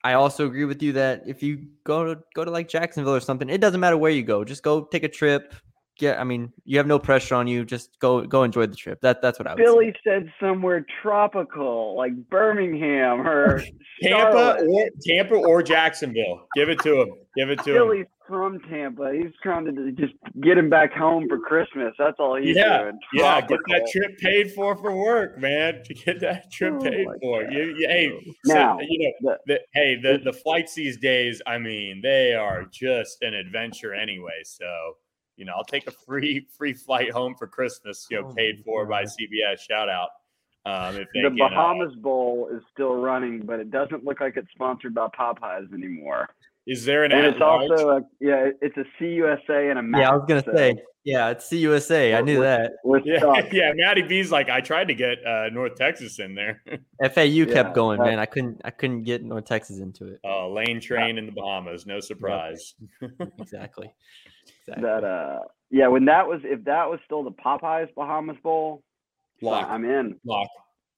I 0.03 0.13
also 0.13 0.45
agree 0.45 0.65
with 0.65 0.81
you 0.81 0.93
that 0.93 1.23
if 1.27 1.43
you 1.43 1.67
go 1.83 2.05
to 2.05 2.21
go 2.33 2.45
to 2.45 2.51
like 2.51 2.69
Jacksonville 2.69 3.15
or 3.15 3.19
something, 3.19 3.49
it 3.49 3.61
doesn't 3.61 3.79
matter 3.79 3.97
where 3.97 4.11
you 4.11 4.23
go. 4.23 4.43
Just 4.43 4.63
go 4.63 4.85
take 4.85 5.03
a 5.03 5.09
trip, 5.09 5.53
yeah, 6.01 6.19
I 6.19 6.23
mean, 6.23 6.51
you 6.65 6.77
have 6.77 6.87
no 6.87 6.99
pressure 6.99 7.35
on 7.35 7.47
you. 7.47 7.65
Just 7.65 7.99
go 7.99 8.25
go 8.25 8.43
enjoy 8.43 8.65
the 8.65 8.75
trip. 8.75 9.01
That 9.01 9.21
that's 9.21 9.39
what 9.39 9.47
I 9.47 9.53
would 9.53 9.57
Billy 9.57 9.91
say. 9.91 9.99
said 10.03 10.33
somewhere 10.39 10.85
tropical, 11.01 11.95
like 11.97 12.13
Birmingham 12.29 13.27
or 13.27 13.63
Tampa 14.01 14.57
or 14.65 14.89
Tampa 15.05 15.35
or 15.35 15.63
Jacksonville. 15.63 16.47
Give 16.55 16.69
it 16.69 16.79
to 16.79 17.01
him. 17.01 17.09
Give 17.35 17.49
it 17.49 17.59
to 17.59 17.65
Billy's 17.65 17.77
him. 17.77 17.83
Billy's 17.87 18.05
from 18.29 18.59
Tampa. 18.69 19.11
He's 19.13 19.33
trying 19.41 19.65
to 19.65 19.91
just 19.91 20.13
get 20.41 20.57
him 20.57 20.69
back 20.69 20.93
home 20.93 21.27
for 21.27 21.39
Christmas. 21.39 21.93
That's 21.97 22.15
all 22.19 22.35
he's 22.35 22.55
yeah, 22.55 22.83
doing. 22.83 22.99
Yeah, 23.13 23.41
get 23.41 23.59
that 23.67 23.89
trip 23.91 24.17
paid 24.19 24.53
for 24.53 24.77
for 24.77 24.95
work, 24.95 25.39
man. 25.39 25.81
To 25.83 25.93
get 26.05 26.19
that 26.21 26.51
trip 26.51 26.75
oh 26.77 26.83
paid 26.83 27.07
for. 27.21 27.43
You, 27.43 27.75
you, 27.77 27.87
hey, 27.87 28.35
now, 28.45 28.77
so, 28.77 28.85
you 28.87 29.13
know, 29.21 29.37
the, 29.45 29.53
the, 29.53 29.61
hey, 29.73 29.99
the 30.01 30.19
the 30.23 30.33
flights 30.33 30.75
these 30.75 30.97
days. 30.97 31.41
I 31.45 31.57
mean, 31.57 32.01
they 32.01 32.33
are 32.33 32.65
just 32.71 33.21
an 33.21 33.33
adventure 33.33 33.93
anyway. 33.93 34.41
So 34.43 34.95
you 35.39 35.45
know, 35.45 35.53
I'll 35.55 35.63
take 35.63 35.87
a 35.87 35.91
free 35.91 36.45
free 36.57 36.73
flight 36.73 37.11
home 37.11 37.33
for 37.33 37.47
Christmas, 37.47 38.05
you 38.11 38.21
know, 38.21 38.27
oh 38.29 38.33
paid 38.33 38.61
for 38.63 38.85
by 38.85 39.03
CBS. 39.03 39.61
Shout 39.67 39.89
out. 39.89 40.09
Um, 40.65 40.97
if 40.97 41.07
the 41.13 41.21
can, 41.23 41.41
uh, 41.41 41.47
Bahamas 41.49 41.93
uh, 41.93 42.01
Bowl 42.01 42.49
is 42.53 42.61
still 42.71 42.95
running, 42.95 43.41
but 43.45 43.59
it 43.59 43.71
doesn't 43.71 44.03
look 44.03 44.19
like 44.19 44.35
it's 44.35 44.51
sponsored 44.51 44.93
by 44.93 45.07
Popeyes 45.07 45.73
anymore. 45.73 46.27
Is 46.67 46.85
there 46.85 47.05
an? 47.05 47.13
And 47.13 47.25
it's 47.25 47.41
also 47.41 47.89
a 47.89 48.01
yeah, 48.19 48.49
it's 48.61 48.77
a 48.77 48.85
CUSA 49.01 49.71
and 49.71 49.95
a 49.95 49.97
yeah. 49.97 50.11
I 50.11 50.15
was 50.15 50.25
gonna 50.27 50.43
so. 50.43 50.53
say 50.53 50.75
yeah, 51.05 51.29
it's 51.29 51.49
CUSA. 51.49 52.15
I 52.15 52.21
knew 52.21 52.41
that. 52.41 52.73
yeah, 53.05 53.47
yeah. 53.51 53.71
Matty 53.73 54.01
B's 54.01 54.31
like 54.31 54.49
I 54.49 54.59
tried 54.59 54.89
to 54.89 54.93
get 54.93 55.25
uh, 55.25 55.49
North 55.49 55.75
Texas 55.75 56.19
in 56.19 56.35
there. 56.35 56.61
FAU 57.13 57.21
yeah, 57.21 57.45
kept 57.45 57.73
going, 57.73 57.99
man. 57.99 58.19
I 58.19 58.25
couldn't 58.25 58.61
I 58.65 58.71
couldn't 58.71 59.03
get 59.03 59.23
North 59.23 59.45
Texas 59.45 59.79
into 59.79 60.05
it. 60.05 60.19
Oh, 60.25 60.51
lane 60.53 60.81
train 60.81 61.17
in 61.17 61.25
the 61.25 61.31
Bahamas, 61.31 61.85
no 61.85 62.01
surprise. 62.01 62.75
exactly. 63.39 63.91
Exactly. 64.77 64.83
That 64.83 65.03
uh, 65.03 65.39
yeah, 65.69 65.87
when 65.87 66.05
that 66.05 66.27
was 66.27 66.41
if 66.43 66.63
that 66.65 66.89
was 66.89 66.99
still 67.05 67.23
the 67.23 67.31
Popeyes 67.31 67.93
Bahamas 67.95 68.37
Bowl, 68.43 68.83
lock. 69.41 69.67
I'm 69.69 69.85
in. 69.85 70.19
Lock. 70.23 70.47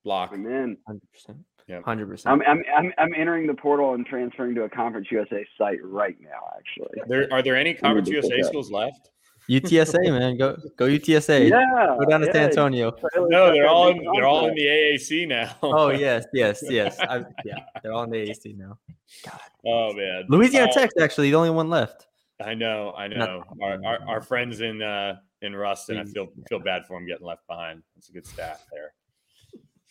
Lock. 0.04 0.32
I'm 0.34 0.46
in. 0.46 0.78
Hundred 0.88 1.12
percent. 1.12 1.38
Yeah, 1.68 1.82
hundred 1.84 2.10
percent. 2.10 2.42
I'm, 2.48 2.64
I'm 2.76 2.92
I'm 2.98 3.14
entering 3.14 3.48
the 3.48 3.54
portal 3.54 3.94
and 3.94 4.06
transferring 4.06 4.56
to 4.56 4.64
a 4.64 4.70
Conference 4.70 5.08
USA 5.12 5.46
site 5.58 5.80
right 5.84 6.18
now. 6.22 6.50
Actually, 6.58 7.02
there 7.08 7.32
are 7.32 7.42
there 7.42 7.56
any 7.56 7.74
Conference 7.74 8.10
USA 8.10 8.42
schools 8.44 8.72
left? 8.72 9.10
UTSA, 9.50 10.04
man, 10.20 10.38
go 10.38 10.56
go 10.78 10.86
UTSA. 10.86 11.50
Yeah, 11.50 11.96
go 12.00 12.06
down 12.06 12.22
to 12.22 12.28
yeah. 12.28 12.34
San 12.34 12.44
Antonio. 12.44 12.94
No, 13.16 13.52
they're 13.52 13.68
all 13.68 13.90
in, 13.90 14.04
they're 14.14 14.26
all 14.26 14.48
in 14.48 14.56
the 14.56 14.66
AAC 14.66 15.28
now. 15.28 15.56
oh 15.62 15.90
yes, 15.90 16.26
yes, 16.34 16.64
yes. 16.68 17.00
I, 17.00 17.26
yeah, 17.46 17.60
they're 17.82 17.94
all 17.94 18.04
in 18.04 18.10
the 18.10 18.18
AAC 18.18 18.58
now. 18.58 18.78
God. 19.26 19.40
Oh 19.66 19.94
man, 19.94 20.26
Louisiana 20.30 20.70
uh, 20.70 20.74
Tech's 20.74 20.94
actually 21.00 21.32
the 21.32 21.36
only 21.36 21.50
one 21.50 21.70
left. 21.70 22.08
I 22.46 22.54
know, 22.54 22.94
I 22.98 23.08
know. 23.08 23.44
Our, 23.62 23.80
our, 23.86 24.00
our 24.08 24.22
friends 24.22 24.62
in 24.62 24.82
uh, 24.82 25.18
in 25.42 25.56
Ruston, 25.56 25.98
I 25.98 26.06
feel 26.06 26.28
feel 26.50 26.60
bad 26.60 26.86
for 26.88 26.98
them 26.98 27.08
getting 27.08 27.26
left 27.26 27.48
behind. 27.48 27.84
It's 27.98 28.10
a 28.10 28.14
good 28.14 28.26
staff 28.26 28.66
there. 28.72 28.94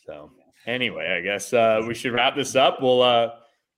So 0.06 0.30
anyway, 0.66 1.16
I 1.18 1.20
guess 1.20 1.52
uh, 1.52 1.82
we 1.86 1.94
should 1.94 2.12
wrap 2.12 2.36
this 2.36 2.56
up. 2.56 2.80
We'll 2.80 3.02
uh, 3.02 3.30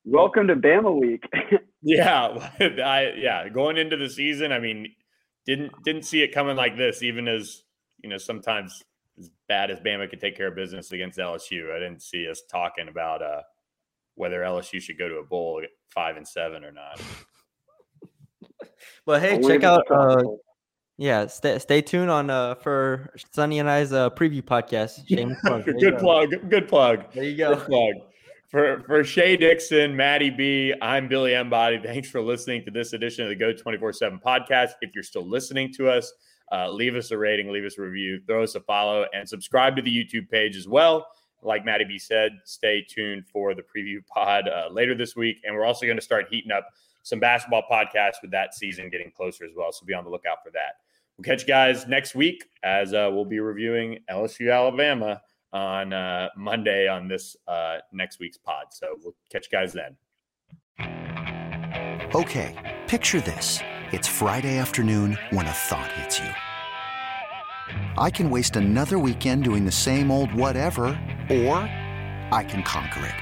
welcome 0.05 0.47
to 0.49 0.57
Bama 0.57 0.99
week. 0.99 1.25
yeah, 1.83 2.51
I 2.61 3.13
yeah 3.17 3.49
going 3.49 3.79
into 3.79 3.97
the 3.97 4.09
season. 4.09 4.53
I 4.53 4.59
mean, 4.59 4.89
didn't 5.47 5.73
didn't 5.85 6.05
see 6.05 6.23
it 6.23 6.33
coming 6.33 6.57
like 6.57 6.77
this. 6.77 7.03
Even 7.03 7.29
as 7.29 7.63
you 8.03 8.11
know, 8.11 8.19
sometimes 8.19 8.83
as 9.19 9.31
bad 9.49 9.71
as 9.71 9.81
Bama 9.81 10.09
could 10.09 10.21
take 10.21 10.37
care 10.37 10.49
of 10.49 10.57
business 10.57 10.93
against 10.93 11.19
LSU, 11.19 11.75
I 11.75 11.79
didn't 11.79 12.03
see 12.03 12.29
us 12.29 12.43
talking 12.51 12.89
about 12.89 13.23
uh, 13.23 13.43
whether 14.15 14.41
LSU 14.41 14.81
should 14.81 14.99
go 14.99 15.09
to 15.09 15.17
a 15.17 15.25
bowl 15.25 15.63
five 15.91 16.17
and 16.17 16.27
seven 16.27 16.65
or 16.65 16.73
not. 16.73 17.01
But 19.05 19.21
hey, 19.21 19.41
check 19.43 19.65
out. 19.65 19.91
Uh, 19.91 20.23
yeah, 20.99 21.27
stay 21.27 21.59
stay 21.59 21.83
tuned 21.83 22.11
on 22.11 22.31
uh 22.31 22.55
for 22.55 23.11
Sunny 23.33 23.59
and 23.59 23.69
I's 23.69 23.93
uh 23.93 24.11
preview 24.11 24.43
podcast. 24.43 25.07
plug. 25.41 25.65
good 25.81 25.99
plug. 25.99 26.31
Good 26.49 26.69
plug. 26.69 27.13
There 27.13 27.25
you 27.25 27.37
go. 27.37 27.57
Good 27.57 27.67
plug. 27.67 27.95
For 28.49 28.83
for 28.83 29.03
Shea 29.03 29.37
Dixon, 29.37 29.97
Maddie 29.97 30.31
B, 30.31 30.75
I'm 30.83 31.09
Billy 31.09 31.35
Embody. 31.35 31.81
Thanks 31.83 32.11
for 32.11 32.21
listening 32.21 32.65
to 32.67 32.71
this 32.71 32.93
edition 32.93 33.25
of 33.25 33.31
the 33.31 33.35
Geaux 33.35 33.55
24 33.55 33.95
7 33.95 34.21
podcast. 34.25 34.73
If 34.83 34.95
you're 34.95 35.03
still 35.03 35.27
listening 35.27 35.73
to 35.75 35.89
us, 35.89 36.13
uh, 36.53 36.71
leave 36.71 36.95
us 36.95 37.11
a 37.11 37.19
rating, 37.19 37.51
leave 37.51 37.65
us 37.65 37.79
a 37.79 37.83
review, 37.83 38.21
throw 38.27 38.43
us 38.43 38.55
a 38.55 38.61
follow, 38.61 39.07
and 39.15 39.27
subscribe 39.27 39.75
to 39.77 39.83
the 39.83 39.91
YouTube 39.91 40.29
page 40.29 40.55
as 40.55 40.69
well. 40.69 41.07
Like 41.43 41.65
Maddie 41.65 41.87
B 41.87 41.99
said, 41.99 42.33
stay 42.45 42.87
tuned 42.89 43.27
for 43.27 43.55
the 43.55 43.63
preview 43.63 44.07
pod 44.07 44.49
uh, 44.49 44.69
later 44.71 44.95
this 44.95 45.17
week. 45.17 45.39
And 45.45 45.57
we're 45.57 45.65
also 45.65 45.87
going 45.87 45.97
to 45.97 46.03
start 46.03 46.27
heating 46.31 46.53
up 46.53 46.69
some 47.03 47.21
basketball 47.21 47.63
podcasts 47.71 48.23
with 48.23 48.31
that 48.31 48.55
season 48.55 48.89
getting 48.91 49.11
closer 49.11 49.45
as 49.45 49.53
well. 49.57 49.73
So 49.73 49.85
be 49.85 49.95
on 49.95 50.05
the 50.05 50.11
lookout 50.11 50.39
for 50.45 50.51
that. 50.53 50.77
We'll 51.17 51.25
catch 51.25 51.43
you 51.43 51.49
guys 51.49 51.87
next 51.87 52.15
week 52.15 52.45
as 52.63 52.95
uh, 52.95 53.11
we'll 53.13 53.25
be 53.25 53.41
reviewing 53.41 53.99
LSU 54.11 54.53
Alabama 54.53 55.21
on 55.53 55.93
uh, 55.93 56.29
Monday 56.37 56.89
on 56.89 57.09
this 57.09 57.37
uh, 57.47 57.79
next 57.93 58.19
week's 58.19 58.39
pod. 58.39 58.67
So 58.71 58.97
we'll 59.03 59.15
catch 59.31 59.49
you 59.51 59.59
guys 59.59 59.73
then. 59.73 59.97
Okay, 62.15 62.79
picture 62.87 63.21
this. 63.21 63.61
It's 63.93 64.09
Friday 64.09 64.57
afternoon 64.59 65.19
when 65.31 65.47
a 65.47 65.51
thought 65.51 65.91
hits 65.93 66.19
you. 66.19 66.31
I 67.97 68.11
can 68.11 68.31
waste 68.31 68.57
another 68.57 68.99
weekend 68.99 69.45
doing 69.45 69.65
the 69.65 69.73
same 69.73 70.11
old 70.11 70.33
whatever, 70.33 70.85
or 71.31 71.57
I 72.33 72.45
can 72.49 72.63
conquer 72.63 73.07
it. 73.07 73.22